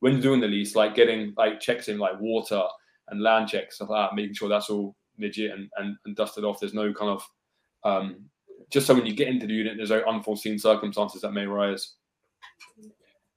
[0.00, 2.62] when you're doing the lease, like getting like checks in like water
[3.08, 6.44] and land checks, stuff like that, making sure that's all legit and, and, and dusted
[6.44, 6.60] off.
[6.60, 7.28] There's no kind of
[7.84, 8.24] um,
[8.72, 11.94] just so when you get into the unit, there's no unforeseen circumstances that may arise.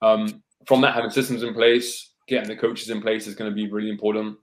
[0.02, 3.56] Um, from that, having systems in place, getting the coaches in place is going to
[3.56, 4.38] be really important.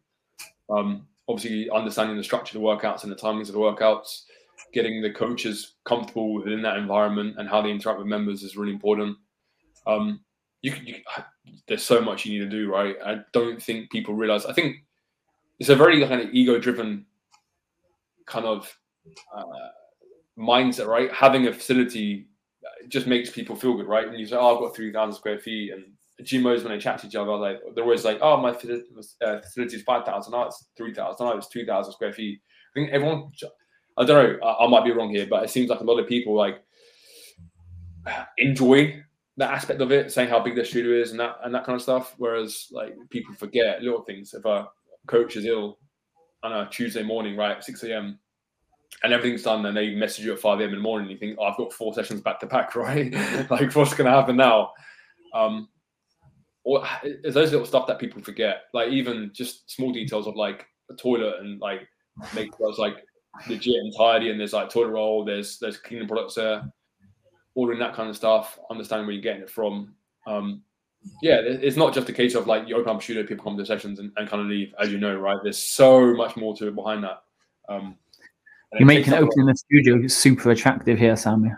[0.70, 4.24] Um, obviously, understanding the structure of the workouts and the timings of the workouts,
[4.74, 8.72] getting the coaches comfortable within that environment and how they interact with members is really
[8.72, 9.16] important.
[9.86, 10.20] Um,
[10.60, 10.96] you, you,
[11.66, 12.96] there's so much you need to do, right?
[13.04, 14.44] I don't think people realize.
[14.46, 14.76] I think
[15.58, 17.06] it's a very kind of ego-driven
[18.26, 18.78] kind of
[19.36, 19.42] uh,
[20.38, 21.12] mindset, right?
[21.12, 22.28] Having a facility
[22.88, 24.06] just makes people feel good, right?
[24.08, 25.84] And you say, "Oh, I've got three thousand square feet," and
[26.22, 29.76] GMOs when they chat to each other, like they're always like, "Oh, my uh, facility
[29.76, 30.34] is five thousand.
[30.34, 31.26] Oh, it's three thousand.
[31.26, 32.40] Oh, it's two thousand square feet."
[32.74, 33.30] I think everyone.
[33.98, 34.46] I don't know.
[34.46, 36.62] I, I might be wrong here, but it seems like a lot of people like
[38.38, 39.02] enjoy
[39.36, 41.76] that aspect of it, saying how big their studio is and that and that kind
[41.76, 42.14] of stuff.
[42.18, 44.34] Whereas like people forget little things.
[44.34, 44.68] If a
[45.06, 45.78] coach is ill
[46.42, 48.18] on a Tuesday morning, right, six a.m
[49.02, 50.70] and everything's done, and they message you at 5 a.m.
[50.70, 53.12] in the morning, and you think, oh, I've got four sessions back to back, right?
[53.50, 54.72] like, what's going to happen now?
[55.34, 55.68] Um,
[56.64, 60.66] or it's those little stuff that people forget, like even just small details of like
[60.90, 61.88] a toilet and like
[62.34, 63.04] make those like
[63.48, 66.62] legit and tidy, and there's like toilet roll, there's there's cleaning products there,
[67.54, 69.94] ordering that kind of stuff, understanding where you're getting it from.
[70.26, 70.62] Um,
[71.20, 73.56] yeah, it's not just a case of like you open up a studio, people come
[73.56, 75.38] to sessions and, and kind of leave, as you know, right?
[75.42, 77.22] There's so much more to it behind that.
[77.68, 77.96] Um,
[78.78, 81.50] you're making opening in the studio super attractive here, Sammy.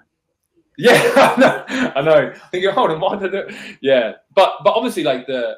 [0.77, 0.93] Yeah,
[1.37, 1.93] I know.
[1.97, 2.33] I know.
[2.35, 3.51] I think you're holding on?
[3.81, 5.57] Yeah, but but obviously, like the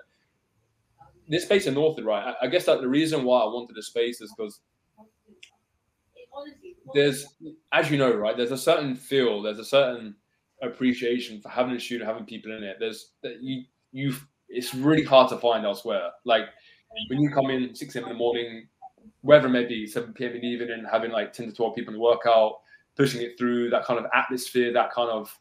[1.28, 2.34] this space in Northwood, right?
[2.40, 4.60] I, I guess that the reason why I wanted the space is because
[6.94, 7.26] there's,
[7.72, 8.36] as you know, right?
[8.36, 10.14] There's a certain feel, there's a certain
[10.62, 12.76] appreciation for having a studio, having people in it.
[12.78, 14.14] There's that you you.
[14.48, 16.10] It's really hard to find elsewhere.
[16.24, 16.44] Like
[17.08, 18.04] when you come in six a.m.
[18.04, 18.68] in the morning,
[19.26, 20.32] wherever it may be, 7 p.m.
[20.32, 22.60] in the evening, and having like 10 to 12 people in the workout,
[22.96, 25.36] pushing it through that kind of atmosphere, that kind of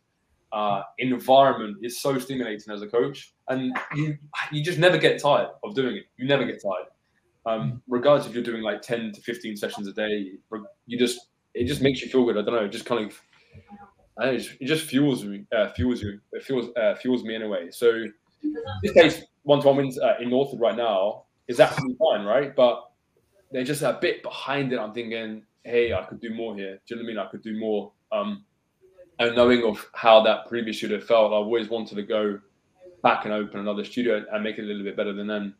[0.52, 3.34] uh, environment is so stimulating as a coach.
[3.48, 4.18] And you
[4.52, 6.06] you just never get tired of doing it.
[6.18, 6.88] You never get tired.
[7.46, 10.32] Um, regardless if you're doing like 10 to 15 sessions a day,
[10.88, 12.38] you just it just makes you feel good.
[12.38, 13.22] I don't know, it just kind of
[14.20, 16.20] know, it, just, it just fuels me, uh, fuels you.
[16.34, 17.68] It fuels uh, fuels me anyway.
[17.72, 18.06] So
[18.84, 22.56] this case, one to one wins uh, in Northwood right now is absolutely fine, right?
[22.56, 22.84] But
[23.56, 24.80] they're just a bit behind it.
[24.80, 26.74] I'm thinking, hey, I could do more here.
[26.86, 27.18] Do you know what I mean?
[27.20, 27.94] I could do more.
[28.12, 28.44] Um,
[29.18, 32.38] and knowing of how that previous studio felt, I always wanted to go
[33.02, 35.56] back and open another studio and make it a little bit better than them.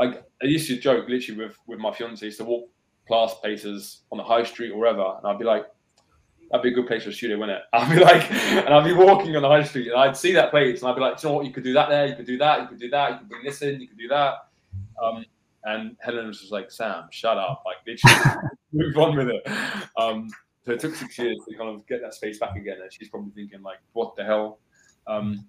[0.00, 2.24] I, I used to joke literally with with my fiance.
[2.24, 2.70] Used to walk
[3.06, 5.66] past places on the high street or wherever, and I'd be like,
[6.50, 8.84] "That'd be a good place for a studio, wouldn't it?" I'd be like, and I'd
[8.84, 11.22] be walking on the high street, and I'd see that place, and I'd be like,
[11.22, 11.44] "You know what?
[11.44, 12.06] You could do that there.
[12.06, 12.62] You could do that.
[12.62, 13.10] You could do that.
[13.10, 13.78] You could bring this in.
[13.78, 14.34] You could do that."
[15.02, 15.24] Um,
[15.66, 17.62] and Helen was just like, Sam, shut up.
[17.66, 19.46] Like, literally, move on with it.
[19.98, 20.28] Um,
[20.64, 22.78] so it took six years to kind of get that space back again.
[22.82, 24.60] And she's probably thinking, like, what the hell?
[25.06, 25.46] Um,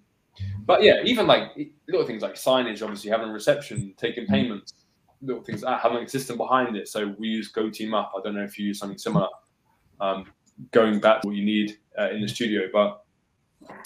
[0.66, 1.50] but yeah, even like
[1.88, 4.28] little things like signage, obviously having reception, taking mm.
[4.28, 4.74] payments,
[5.22, 6.88] little things like having a system behind it.
[6.88, 8.12] So we use Go Team Up.
[8.16, 9.28] I don't know if you use something similar.
[10.00, 10.26] Um,
[10.70, 13.04] going back to what you need uh, in the studio, but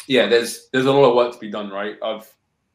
[0.07, 1.97] yeah, there's there's a lot of work to be done, right?
[2.03, 2.31] I've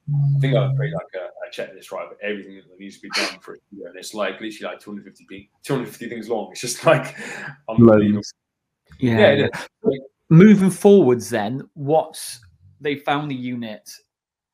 [0.10, 0.78] I think I've mm.
[0.78, 3.62] create like a, a checklist, right, of everything that needs to be done for it.
[3.72, 6.50] And it's like literally like 250, 250 things long.
[6.52, 7.16] It's just like
[7.70, 8.22] unbelievable.
[9.00, 9.34] Yeah.
[9.34, 9.48] yeah
[9.84, 12.42] like, Moving forwards, then, what's
[12.82, 13.90] they found the unit,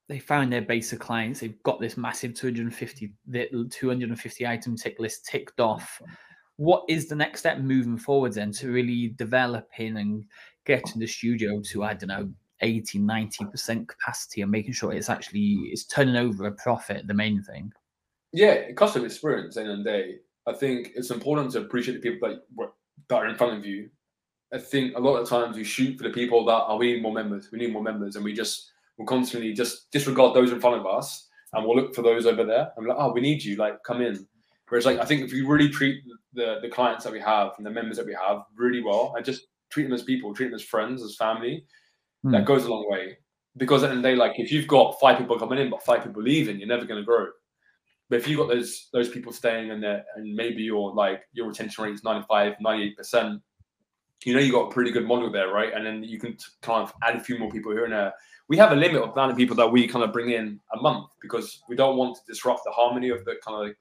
[0.08, 3.12] they found their base of clients, they've got this massive 250,
[3.72, 6.00] 250 item tick list ticked off.
[6.58, 10.26] What is the next step moving forwards then to really developing and
[10.66, 12.32] getting the studio to, I don't know,
[12.64, 17.44] 80 90% capacity and making sure it's actually it's turning over a profit the main
[17.44, 17.72] thing
[18.32, 22.30] yeah customer experience end of the day I think it's important to appreciate the people
[22.30, 22.70] that,
[23.10, 23.90] that are in front of you.
[24.54, 27.02] I think a lot of times we shoot for the people that are we need
[27.02, 30.62] more members, we need more members, and we just we'll constantly just disregard those in
[30.62, 32.72] front of us and we'll look for those over there.
[32.78, 34.28] We're like, oh, we need you, like come in.
[34.70, 37.66] Whereas like I think if we really treat the the clients that we have and
[37.66, 40.56] the members that we have really well and just treat them as people, treat them
[40.56, 41.66] as friends, as family,
[42.26, 42.32] mm.
[42.32, 43.18] that goes a long way.
[43.56, 45.70] Because at the end of the day, like if you've got five people coming in
[45.70, 47.28] but five people leaving, you're never gonna grow.
[48.10, 51.48] But if you've got those those people staying in there and maybe your like your
[51.48, 53.42] retention rate is 95, 98%,
[54.26, 55.74] you know you got a pretty good model there, right?
[55.74, 58.14] And then you can kind of add a few more people here and there.
[58.50, 60.82] We have a limit of amount of people that we kind of bring in a
[60.82, 63.76] month because we don't want to disrupt the harmony of the kind of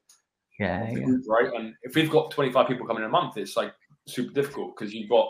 [0.58, 1.06] yeah, the yeah.
[1.06, 1.50] group, right?
[1.54, 3.72] And if we've got 25 people coming in a month, it's like
[4.06, 5.28] super difficult because you've got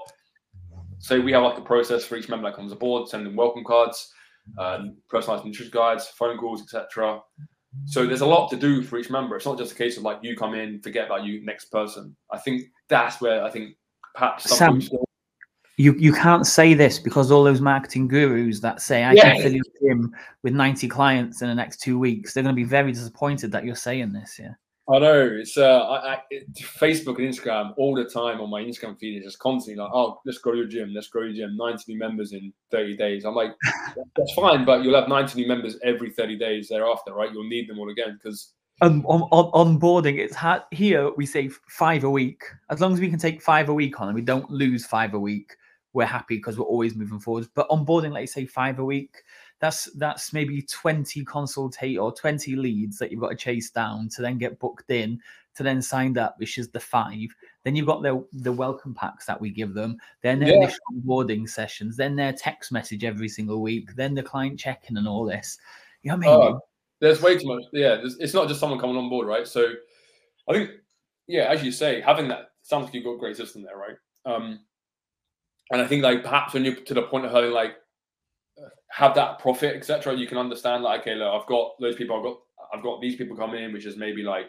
[1.03, 4.13] say we have like a process for each member that comes aboard, sending welcome cards,
[4.57, 7.21] um, personalized nutrition guides, phone calls, etc.
[7.87, 9.35] So there's a lot to do for each member.
[9.37, 12.15] It's not just a case of like you come in, forget about you, next person.
[12.31, 13.77] I think that's where I think
[14.15, 14.81] perhaps Sam,
[15.77, 19.33] you you can't say this because all those marketing gurus that say I Yeah.
[19.33, 22.61] can fill your gym with 90 clients in the next two weeks, they're going to
[22.61, 24.39] be very disappointed that you're saying this.
[24.39, 24.53] Yeah.
[24.89, 28.63] I know it's uh, I, I, it, Facebook and Instagram all the time on my
[28.63, 31.57] Instagram feed is just constantly like, oh, let's grow your gym, let's grow your gym,
[31.57, 33.25] 90 new members in 30 days.
[33.25, 33.53] I'm like,
[34.17, 37.33] that's fine, but you'll have 90 new members every 30 days thereafter, right?
[37.33, 40.63] You'll need them all again because Um, on, on onboarding, it's hard.
[40.73, 42.43] Here we say five a week.
[42.69, 45.15] As long as we can take five a week on and we don't lose five
[45.15, 45.55] a week,
[45.93, 47.47] we're happy because we're always moving forward.
[47.55, 49.15] But onboarding, like you say, five a week,
[49.63, 54.21] that's that's maybe 20 consultate or 20 leads that you've got to chase down to
[54.21, 55.21] then get booked in
[55.55, 57.29] to then signed up, which is the five.
[57.63, 60.57] Then you've got the the welcome packs that we give them, then their Yeah.
[60.57, 65.07] initial onboarding sessions, then their text message every single week, then the client check-in and
[65.07, 65.59] all this.
[66.03, 66.55] You know what I mean?
[66.55, 66.61] Oh,
[66.99, 67.63] there's way too much.
[67.73, 69.47] Yeah, there's, it's not just someone coming on board, right?
[69.47, 69.75] So
[70.49, 70.71] I think,
[71.29, 73.97] yeah, as you say, having that sounds like you've got a great system there, right?
[74.27, 74.59] Um,
[75.71, 77.77] and I think like perhaps when you're to the point of having like
[78.91, 82.23] have that profit, etc., you can understand like, okay, look, I've got those people, I've
[82.23, 82.37] got
[82.75, 84.47] I've got these people coming in, which is maybe like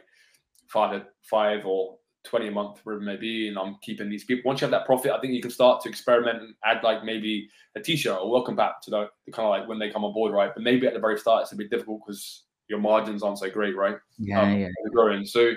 [0.67, 4.49] five five or 20 a month, whatever it may be, and I'm keeping these people.
[4.49, 7.03] Once you have that profit, I think you can start to experiment and add like
[7.03, 10.05] maybe a t-shirt or welcome back to the, the kind of like when they come
[10.05, 10.51] on board, right?
[10.53, 13.49] But maybe at the very start it's a bit difficult because your margins aren't so
[13.49, 13.97] great, right?
[14.17, 14.67] yeah, um, yeah.
[14.83, 15.25] they're growing.
[15.25, 15.51] So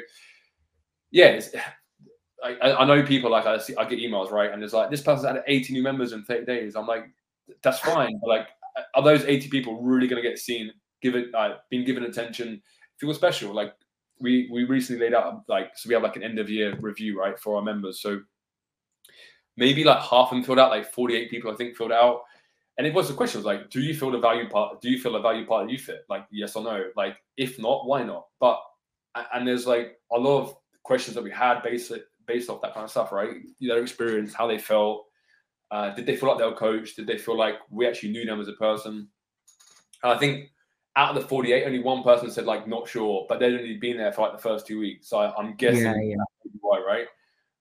[1.12, 1.50] yeah, it's,
[2.42, 5.02] I, I know people like I see I get emails right, and it's like this
[5.02, 6.76] person's had 80 new members in 30 days.
[6.76, 7.04] I'm like,
[7.62, 8.48] that's fine, but like,
[8.94, 10.70] are those 80 people really going to get seen,
[11.02, 12.62] given uh, being given attention,
[12.98, 13.54] feel special?
[13.54, 13.72] Like
[14.20, 17.18] we we recently laid out like so we have like an end of year review
[17.18, 18.00] right for our members.
[18.00, 18.20] So
[19.56, 22.22] maybe like half of them filled out, like 48 people I think filled out.
[22.78, 24.82] And it was the question was like, do you feel the value part?
[24.82, 26.00] Do you feel the value part of UFIT?
[26.10, 26.84] Like yes or no?
[26.94, 28.26] Like if not, why not?
[28.38, 28.60] But
[29.32, 31.92] and there's like a lot of questions that we had based
[32.26, 33.30] based off that kind of stuff, right?
[33.60, 35.06] Their experience, how they felt.
[35.70, 36.96] Uh, did they feel like they were coached?
[36.96, 39.08] Did they feel like we actually knew them as a person?
[40.02, 40.50] And I think
[40.96, 43.96] out of the 48, only one person said like not sure, but they'd only been
[43.98, 45.08] there for like the first two weeks.
[45.08, 46.16] So I, I'm guessing Yeah, yeah.
[46.44, 47.06] that's why, right?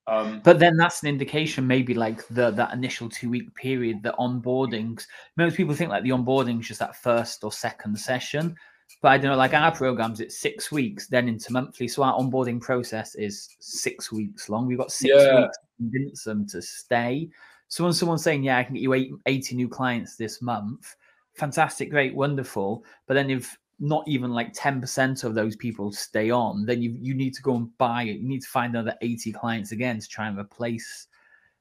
[0.07, 4.13] Um, But then that's an indication, maybe like the that initial two week period, the
[4.19, 5.07] onboardings.
[5.35, 8.55] Most people think like the onboarding is just that first or second session.
[9.01, 11.87] But I don't know, like our programs, it's six weeks, then into monthly.
[11.87, 14.67] So our onboarding process is six weeks long.
[14.67, 15.41] We've got six Yeah.
[15.41, 17.29] weeks to convince them to stay.
[17.67, 20.95] So when someone's saying, Yeah, I can get you 80 new clients this month,
[21.33, 22.83] fantastic, great, wonderful.
[23.07, 27.13] But then if not even like 10% of those people stay on, then you you
[27.13, 28.17] need to go and buy it.
[28.17, 31.07] You need to find another 80 clients again to try and replace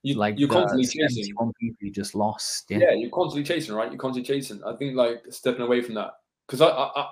[0.03, 1.25] you, like you're constantly chasing.
[1.25, 2.71] 71 people you just lost.
[2.71, 2.79] Yeah.
[2.79, 3.91] Yeah, you're constantly chasing, right?
[3.91, 4.63] You're constantly chasing.
[4.65, 6.13] I think like stepping away from that
[6.47, 7.09] because I, I, I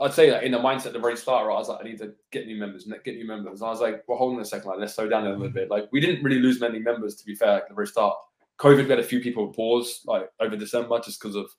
[0.00, 1.84] I'd say that in the mindset at the very start, right, I was like, I
[1.84, 3.60] need to get new members, get new members.
[3.60, 5.48] And I was like, well, hold on a second, like, let's slow down a little
[5.48, 5.70] bit.
[5.70, 8.16] Like, we didn't really lose many members, to be fair, at the very start.
[8.58, 11.50] COVID, we had a few people pause like over December just because of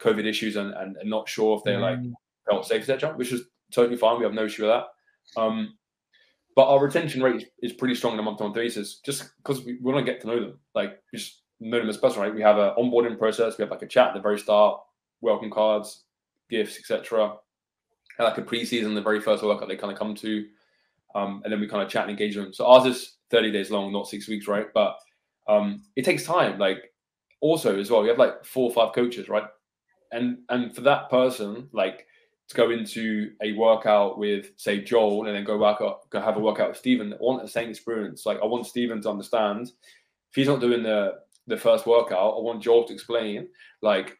[0.00, 2.12] COVID issues and, and, and not sure if they like Mm,
[2.48, 4.18] felt safe, etc., which is totally fine.
[4.18, 5.40] We have no issue with that.
[5.40, 5.76] Um,
[6.54, 9.92] but our retention rate is, pretty strong on a month-to-month basis, just because we, we
[9.92, 12.34] want to get to know them, like just know them as person, right?
[12.34, 13.58] We have an onboarding process.
[13.58, 14.80] We have like a chat at the very start,
[15.20, 16.04] welcome cards,
[16.48, 17.36] gifts, etc.
[18.18, 20.46] Like a pre-season, the very first workout they kind of come to,
[21.14, 22.52] um, and then we kind of chat and engage them.
[22.52, 24.66] So ours is 30 days long, not six weeks, right?
[24.72, 24.96] But
[25.48, 26.58] um, it takes time.
[26.58, 26.92] Like
[27.40, 29.44] also as well, we have like four or five coaches, right?
[30.12, 32.06] And and for that person, like
[32.48, 36.36] to go into a workout with say Joel and then go back up, go have
[36.36, 38.24] a workout with Stephen, I want the same experience.
[38.24, 41.14] Like I want Stephen to understand if he's not doing the
[41.48, 43.48] the first workout, I want Joel to explain
[43.82, 44.16] like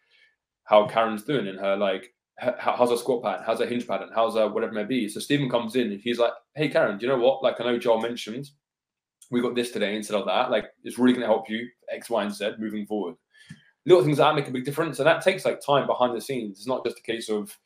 [0.65, 3.45] how Karen's doing in her like how's a squat pattern?
[3.47, 4.11] How's a hinge pattern?
[4.15, 5.09] How's a whatever it may be?
[5.09, 7.43] So Stephen comes in and he's like, hey, Karen, do you know what?
[7.43, 8.51] Like, I know Joel mentioned
[9.31, 10.51] we got this today instead of that.
[10.51, 13.17] Like, it's really going to help you X, Y, and Z moving forward.
[13.85, 14.99] Little things that make a big difference.
[14.99, 16.59] And that takes like time behind the scenes.
[16.59, 17.57] It's not just a case of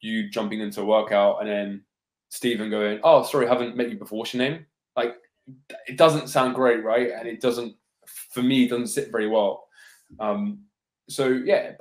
[0.00, 1.84] you jumping into a workout and then
[2.28, 4.18] Stephen going, oh, sorry, I haven't met you before.
[4.18, 4.66] What's your name?
[4.96, 5.16] Like,
[5.86, 7.10] it doesn't sound great, right?
[7.12, 7.74] And it doesn't,
[8.30, 9.68] for me, doesn't sit very well.
[10.18, 10.60] Um,
[11.08, 11.72] so yeah,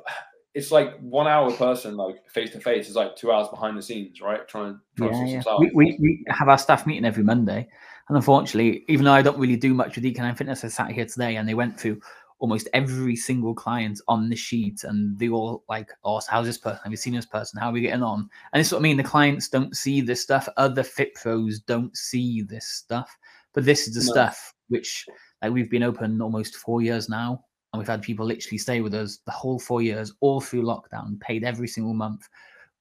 [0.55, 3.81] it's like one hour person like face to face is like two hours behind the
[3.81, 4.47] scenes, right?
[4.47, 5.57] Trying, trying yeah, to yeah.
[5.59, 7.67] We, we, we have our staff meeting every Monday,
[8.07, 11.05] and unfortunately, even though I don't really do much with DK9 Fitness, I sat here
[11.05, 11.99] today and they went through
[12.39, 16.57] almost every single client on the sheet, and they all like, "Oh, so how's this
[16.57, 16.79] person?
[16.83, 17.59] Have you seen this person?
[17.59, 18.95] How are we getting on?" And it's what I mean.
[18.95, 20.47] The clients don't see this stuff.
[20.55, 23.13] Other fit pros don't see this stuff,
[23.53, 24.13] but this is the no.
[24.13, 25.05] stuff which
[25.41, 27.43] like we've been open almost four years now
[27.75, 31.19] and we've had people literally stay with us the whole four years, all through lockdown,
[31.19, 32.27] paid every single month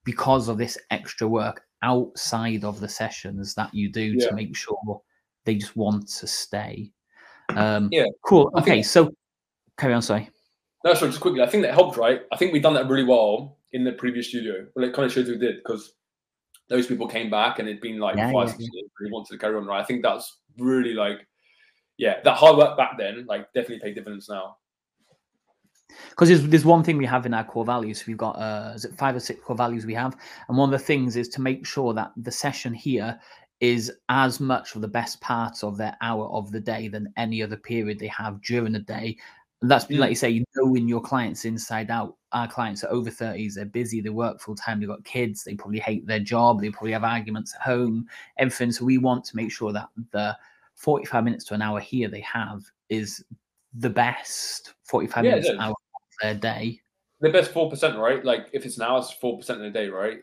[0.05, 4.29] because of this extra work outside of the sessions that you do yeah.
[4.29, 5.03] to make sure
[5.45, 6.93] they just want to stay.
[7.57, 8.05] Um, yeah.
[8.25, 8.53] Cool.
[8.57, 8.83] Okay.
[8.83, 9.13] So
[9.77, 10.01] carry on.
[10.01, 10.31] Sorry.
[10.85, 11.43] No, sorry, just quickly.
[11.43, 12.23] I think that helped, right?
[12.33, 14.65] I think we've done that really well in the previous studio.
[14.77, 15.95] Well, it kind of shows we did because
[16.69, 18.91] those people came back and it'd been like yeah, five, yeah, six years.
[19.03, 19.81] They wanted to carry on, right?
[19.81, 21.27] I think that's really like,
[21.97, 24.57] yeah, that hard work back then, like, definitely paid dividends now
[26.11, 28.07] because there's, there's one thing we have in our core values.
[28.07, 30.17] We've got uh, is it five or six core values we have,
[30.49, 33.19] and one of the things is to make sure that the session here
[33.61, 37.43] is as much of the best part of their hour of the day than any
[37.43, 39.17] other period they have during the day.
[39.63, 39.99] And that's mm.
[39.99, 42.17] like you say, you knowing your clients inside out.
[42.33, 45.55] Our clients are over 30s, they're busy, they work full time, they've got kids, they
[45.55, 48.07] probably hate their job, they probably have arguments at home,
[48.39, 48.73] everything.
[48.73, 50.37] So we want to make sure that the
[50.75, 53.25] 45 minutes to an hour here they have is
[53.75, 55.77] the best 45 yeah, minutes out of
[56.23, 56.81] their day.
[57.21, 58.25] The best four percent, right?
[58.25, 60.19] Like if it's an hour, it's four percent in a day, right?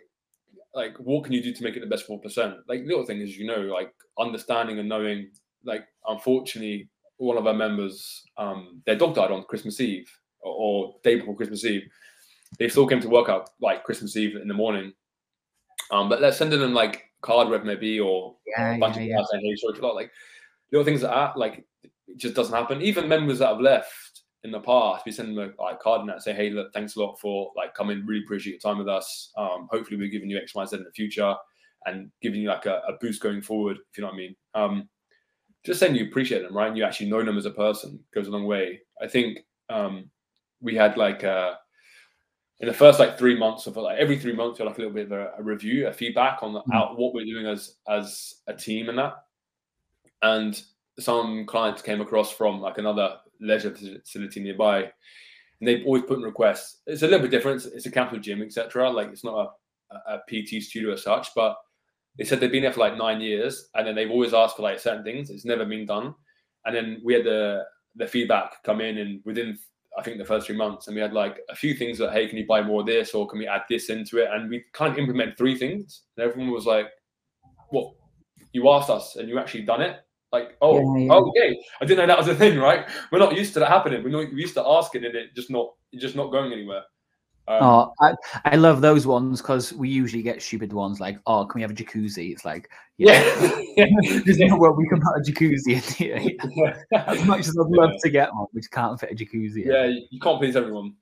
[0.73, 2.55] Like what can you do to make it the best four percent?
[2.67, 5.31] Like little thing is, you know, like understanding and knowing.
[5.63, 10.09] Like unfortunately, one of our members, um, their dog died on Christmas Eve
[10.41, 11.83] or, or day before Christmas Eve.
[12.59, 14.93] They still came to work out like Christmas Eve in the morning.
[15.91, 19.27] Um, but let's send them like card web maybe or yeah, a bunch yeah, of
[19.41, 19.55] yeah.
[19.55, 20.11] sorry, like
[20.71, 21.65] little things that are like
[22.11, 22.81] it just doesn't happen.
[22.81, 26.09] Even members that have left in the past, we send them a like, card and
[26.09, 28.05] that say, "Hey, look, thanks a lot for like coming.
[28.05, 29.31] Really appreciate your time with us.
[29.37, 31.35] Um, hopefully, we're giving you X, Y, Z in the future,
[31.85, 33.77] and giving you like a, a, boost going forward.
[33.91, 34.35] If you know what I mean.
[34.53, 34.89] Um,
[35.63, 36.67] just saying you appreciate them, right?
[36.67, 38.81] And you actually know them as a person goes a long way.
[38.99, 39.39] I think
[39.69, 40.09] um,
[40.59, 41.53] we had like uh,
[42.61, 44.81] in the first like three months of like every three months, we had like a
[44.81, 46.73] little bit of a, a review, a feedback on the, mm-hmm.
[46.73, 49.13] out what we're doing as as a team and that.
[50.23, 50.61] And
[51.01, 56.23] some clients came across from like another leisure facility nearby, and they've always put in
[56.23, 56.81] requests.
[56.87, 57.65] It's a little bit different.
[57.73, 58.89] It's a capital gym, etc.
[58.89, 59.53] Like it's not
[59.91, 61.57] a, a, PT studio as such, but
[62.17, 64.63] they said they've been there for like nine years, and then they've always asked for
[64.63, 65.29] like certain things.
[65.29, 66.13] It's never been done,
[66.65, 67.63] and then we had the
[67.95, 69.57] the feedback come in, and within
[69.97, 72.27] I think the first three months, and we had like a few things that hey,
[72.27, 74.29] can you buy more of this, or can we add this into it?
[74.31, 76.87] And we kind of implement three things, and everyone was like,
[77.69, 77.93] "What?
[78.53, 79.97] You asked us, and you actually done it."
[80.31, 81.13] Like, oh, yeah, yeah.
[81.13, 81.61] oh, okay.
[81.81, 82.87] I didn't know that was a thing, right?
[83.11, 84.03] We're not used to that happening.
[84.03, 86.83] We're not used to asking and it just not just not going anywhere.
[87.47, 88.15] Um, oh, I,
[88.45, 91.71] I love those ones because we usually get stupid ones like, oh, can we have
[91.71, 92.31] a jacuzzi?
[92.31, 93.21] It's like, yeah,
[93.75, 93.85] yeah.
[94.25, 96.75] there's no way we can put a jacuzzi in here.
[96.93, 99.65] as much as I'd love to get one, we just can't fit a jacuzzi.
[99.65, 100.93] Yeah, you can't please everyone.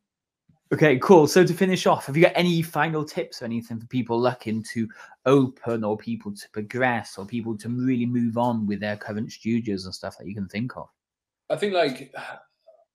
[0.71, 1.25] Okay, cool.
[1.25, 4.61] So to finish off, have you got any final tips or anything for people looking
[4.73, 4.87] to
[5.25, 9.85] open or people to progress or people to really move on with their current studios
[9.85, 10.87] and stuff that you can think of?
[11.49, 12.13] I think like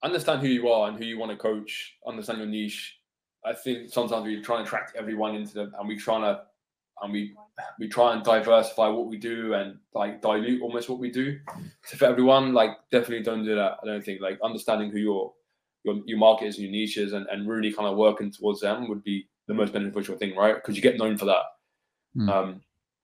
[0.03, 2.97] understand who you are and who you want to coach, understand your niche.
[3.43, 6.43] I think sometimes we try and attract everyone into them and we try to
[7.01, 7.35] and we
[7.77, 11.37] we try and diversify what we do and like dilute almost what we do
[11.83, 12.53] So for everyone.
[12.53, 13.79] Like definitely don't do that.
[13.83, 15.33] I don't think like understanding who you're
[15.85, 19.03] your, your markets and your niches and, and really kind of working towards them would
[19.03, 20.55] be the most beneficial thing, right?
[20.55, 21.43] Because you get known for that.
[22.17, 22.29] Mm.
[22.29, 22.61] Um,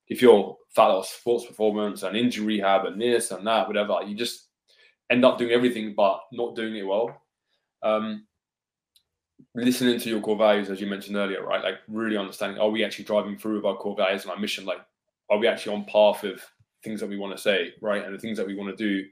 [0.08, 4.16] if you're fat loss, sports performance, and injury rehab, and this and that, whatever, you
[4.16, 4.48] just
[5.10, 7.22] end up doing everything but not doing it well.
[7.84, 8.26] Um,
[9.56, 11.64] listening to your core values, as you mentioned earlier, right?
[11.64, 14.66] Like really understanding, are we actually driving through with our core values and our mission?
[14.66, 14.80] Like,
[15.30, 16.46] are we actually on path with
[16.84, 18.04] things that we want to say, right?
[18.04, 19.08] And the things that we want to do,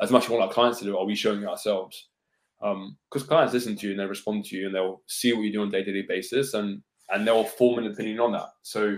[0.00, 2.08] as much as we want our clients to do, are we showing ourselves?
[2.62, 5.42] Because um, clients listen to you and they respond to you and they'll see what
[5.42, 8.48] you do on a day-to-day basis and and they'll form an opinion on that.
[8.62, 8.96] So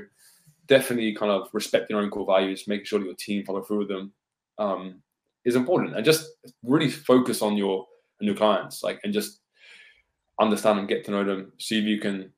[0.67, 3.79] definitely kind of respecting your own core values making sure that your team follow through
[3.79, 4.13] with them
[4.59, 5.03] um,
[5.45, 5.97] is important.
[5.97, 6.27] And just
[6.63, 7.87] really focus on your
[8.21, 9.41] on your clients like and just
[10.41, 12.31] understand and get to know them see if you can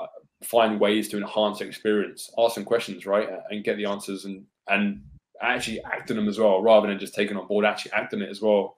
[0.00, 0.06] uh,
[0.44, 5.02] find ways to enhance experience, ask some questions, right, and get the answers, and and
[5.42, 8.22] actually act on them as well, rather than just taking on board, actually act on
[8.22, 8.76] it as well,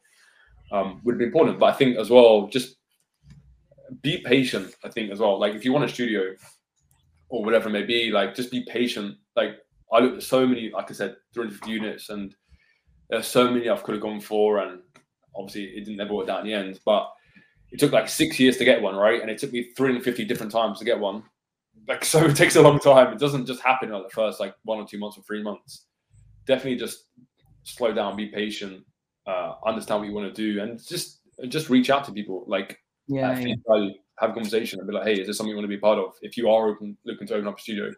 [0.72, 1.58] um, would be important.
[1.58, 2.76] But I think as well, just
[4.02, 4.74] be patient.
[4.84, 6.34] I think as well, like if you want a studio
[7.28, 9.16] or whatever it may be, like just be patient.
[9.34, 9.58] Like
[9.92, 12.34] I looked at so many, like I said, 350 units, and
[13.08, 14.80] there's so many I could have gone for, and
[15.34, 16.80] obviously it didn't ever work out in the end.
[16.84, 17.10] But
[17.70, 19.20] it took like six years to get one, right?
[19.20, 21.22] And it took me 350 different times to get one.
[21.88, 23.12] Like so, it takes a long time.
[23.12, 25.86] It doesn't just happen like the first like one or two months or three months.
[26.46, 27.04] Definitely just
[27.64, 28.84] slow down, be patient,
[29.27, 32.45] uh, understand what you want to do, and just just reach out to people.
[32.47, 33.55] Like yeah, yeah.
[34.18, 35.99] have a conversation and be like, hey, is this something you want to be part
[35.99, 36.14] of?
[36.22, 37.93] If you are open, looking to open up a studio,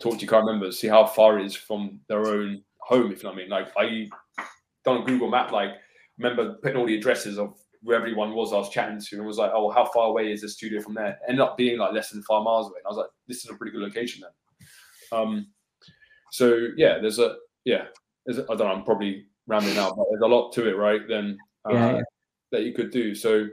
[0.00, 3.12] talk to your current members, see how far it is from their own home.
[3.12, 3.50] If you know what I mean.
[3.50, 4.08] Like I
[4.84, 5.70] done a Google map, like
[6.18, 9.38] remember putting all the addresses of where everyone was I was chatting to and was
[9.38, 11.18] like, oh, how far away is the studio from there?
[11.28, 12.78] Ended up being like less than five miles away.
[12.78, 15.18] And I was like, this is a pretty good location then.
[15.18, 15.46] Um,
[16.32, 17.86] so yeah, there's a yeah,
[18.24, 20.76] there's a, I don't know, I'm probably rambling out, but there's a lot to it,
[20.76, 21.06] right?
[21.06, 21.38] Then
[21.68, 22.02] uh, yeah, yeah.
[22.52, 23.14] that you could do.
[23.14, 23.48] So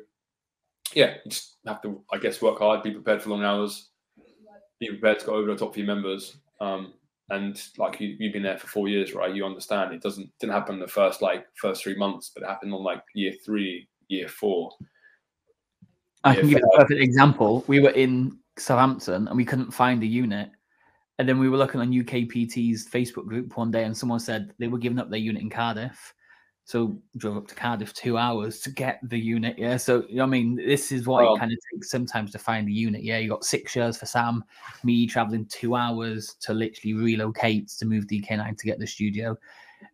[0.93, 3.89] yeah, you just have to, I guess, work hard, be prepared for long hours,
[4.79, 6.37] be prepared to go over the top for your members.
[6.61, 6.93] Um,
[7.29, 9.33] and like you, have been there for four years, right?
[9.33, 12.73] You understand it doesn't didn't happen the first like first three months, but it happened
[12.73, 14.71] on like year three, year four.
[16.23, 17.63] I can give you a perfect example.
[17.67, 20.51] We were in Southampton and we couldn't find a unit.
[21.23, 24.67] And then we were looking on UKPT's Facebook group one day and someone said they
[24.67, 26.13] were giving up their unit in Cardiff.
[26.65, 29.57] So drove up to Cardiff two hours to get the unit.
[29.57, 29.77] Yeah.
[29.77, 32.73] So I mean, this is what well, it kind of takes sometimes to find the
[32.73, 33.03] unit.
[33.03, 33.19] Yeah.
[33.19, 34.43] You got six years for Sam,
[34.83, 39.37] me traveling two hours to literally relocate to move DK9 to get the studio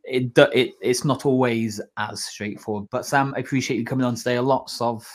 [0.04, 2.88] it, it it's not always as straightforward.
[2.90, 4.40] But Sam, I appreciate you coming on today.
[4.40, 5.08] Lots of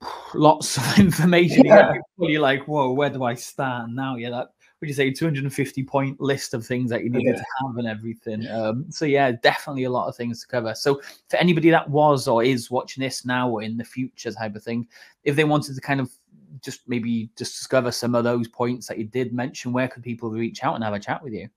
[0.34, 1.64] lots of information.
[1.64, 1.92] Yeah.
[2.18, 4.14] You're like, whoa, where do I start now?
[4.14, 4.48] Yeah, that
[4.82, 7.40] would you say 250 point list of things that you needed yeah.
[7.40, 8.48] to have and everything.
[8.48, 10.74] Um, so yeah, definitely a lot of things to cover.
[10.74, 14.56] So for anybody that was or is watching this now or in the future type
[14.56, 14.88] of thing,
[15.22, 16.10] if they wanted to kind of
[16.62, 20.30] just maybe just discover some of those points that you did mention, where could people
[20.30, 21.48] reach out and have a chat with you?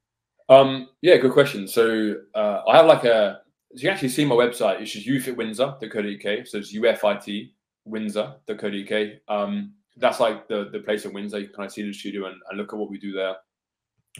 [0.47, 1.67] Um, yeah, good question.
[1.67, 3.41] So uh, I have like a,
[3.73, 6.47] so you can actually see my website, it's just ufitwindsor.co.uk.
[6.47, 7.53] So it's UFIT
[7.86, 9.07] Windsor.co.uk.
[9.28, 11.39] Um, that's like the, the place in Windsor.
[11.39, 13.35] You can kind of see the studio and, and look at what we do there.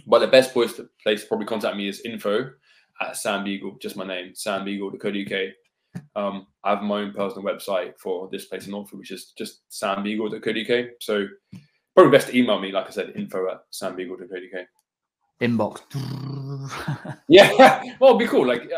[0.07, 2.51] But the best place to, place to probably contact me is info
[3.01, 6.01] at Sam Beagle, just my name, sambeagle.co.uk.
[6.15, 9.61] Um, I have my own personal website for this place in Norfolk, which is just
[9.71, 10.88] sambeagle.co.uk.
[10.99, 11.28] So
[11.95, 14.67] probably best to email me, like I said, info at sambeagle.co.uk
[15.41, 15.82] inbox.
[17.28, 18.47] yeah, well, it'd be cool.
[18.47, 18.69] Like,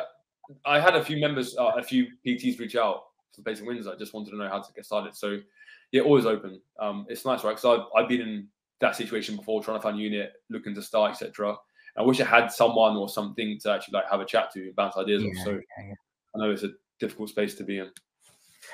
[0.65, 3.65] I had a few members, uh, a few PTs reach out to the place in
[3.65, 3.91] Windsor.
[3.91, 5.15] I just wanted to know how to get started.
[5.15, 5.39] So,
[5.91, 6.61] yeah, always open.
[6.79, 7.55] Um, it's nice, right?
[7.55, 8.47] Because I've, I've been in
[8.79, 11.55] that situation before, trying to find a unit, looking to start, etc.
[11.97, 14.97] I wish I had someone or something to actually like have a chat to, bounce
[14.97, 15.45] ideas yeah, off.
[15.45, 15.93] So, yeah, yeah.
[16.35, 17.89] I know it's a difficult space to be in.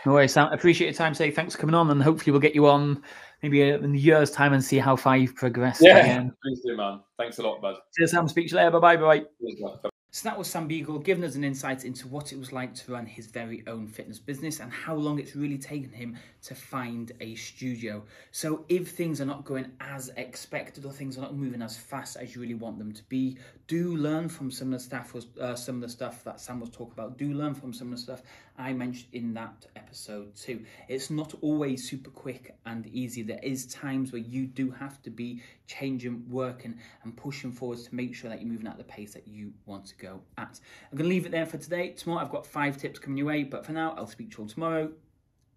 [0.06, 0.52] No worries, Sam.
[0.52, 1.14] Appreciate your time.
[1.14, 3.02] Say thanks for coming on, and hopefully we'll get you on
[3.42, 5.82] maybe in a year's time and see how far you've progressed.
[5.82, 6.34] Yeah, again.
[6.44, 7.02] please do, man.
[7.18, 7.76] Thanks a lot, bud.
[7.96, 8.28] Cheers, Sam.
[8.28, 8.80] Speak to you later.
[8.80, 9.20] Bye bye.
[9.20, 9.90] Bye.
[10.16, 12.92] So that was Sam Beagle giving us an insight into what it was like to
[12.92, 17.12] run his very own fitness business and how long it's really taken him to find
[17.20, 18.04] a studio.
[18.30, 22.16] So if things are not going as expected or things are not moving as fast
[22.18, 25.26] as you really want them to be, do learn from some of the stuff was
[25.42, 27.18] uh, some of the stuff that Sam was talking about.
[27.18, 28.22] Do learn from some of the stuff
[28.58, 30.64] I mentioned in that episode too.
[30.88, 33.24] It's not always super quick and easy.
[33.24, 37.96] There is times where you do have to be changing, working, and pushing forwards to
[37.96, 40.60] make sure that you're moving at the pace that you want to go at.
[40.92, 41.90] I'm going to leave it there for today.
[41.92, 44.44] Tomorrow I've got five tips coming your way, but for now I'll speak to you
[44.44, 44.92] all tomorrow.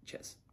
[0.05, 0.37] Cheers.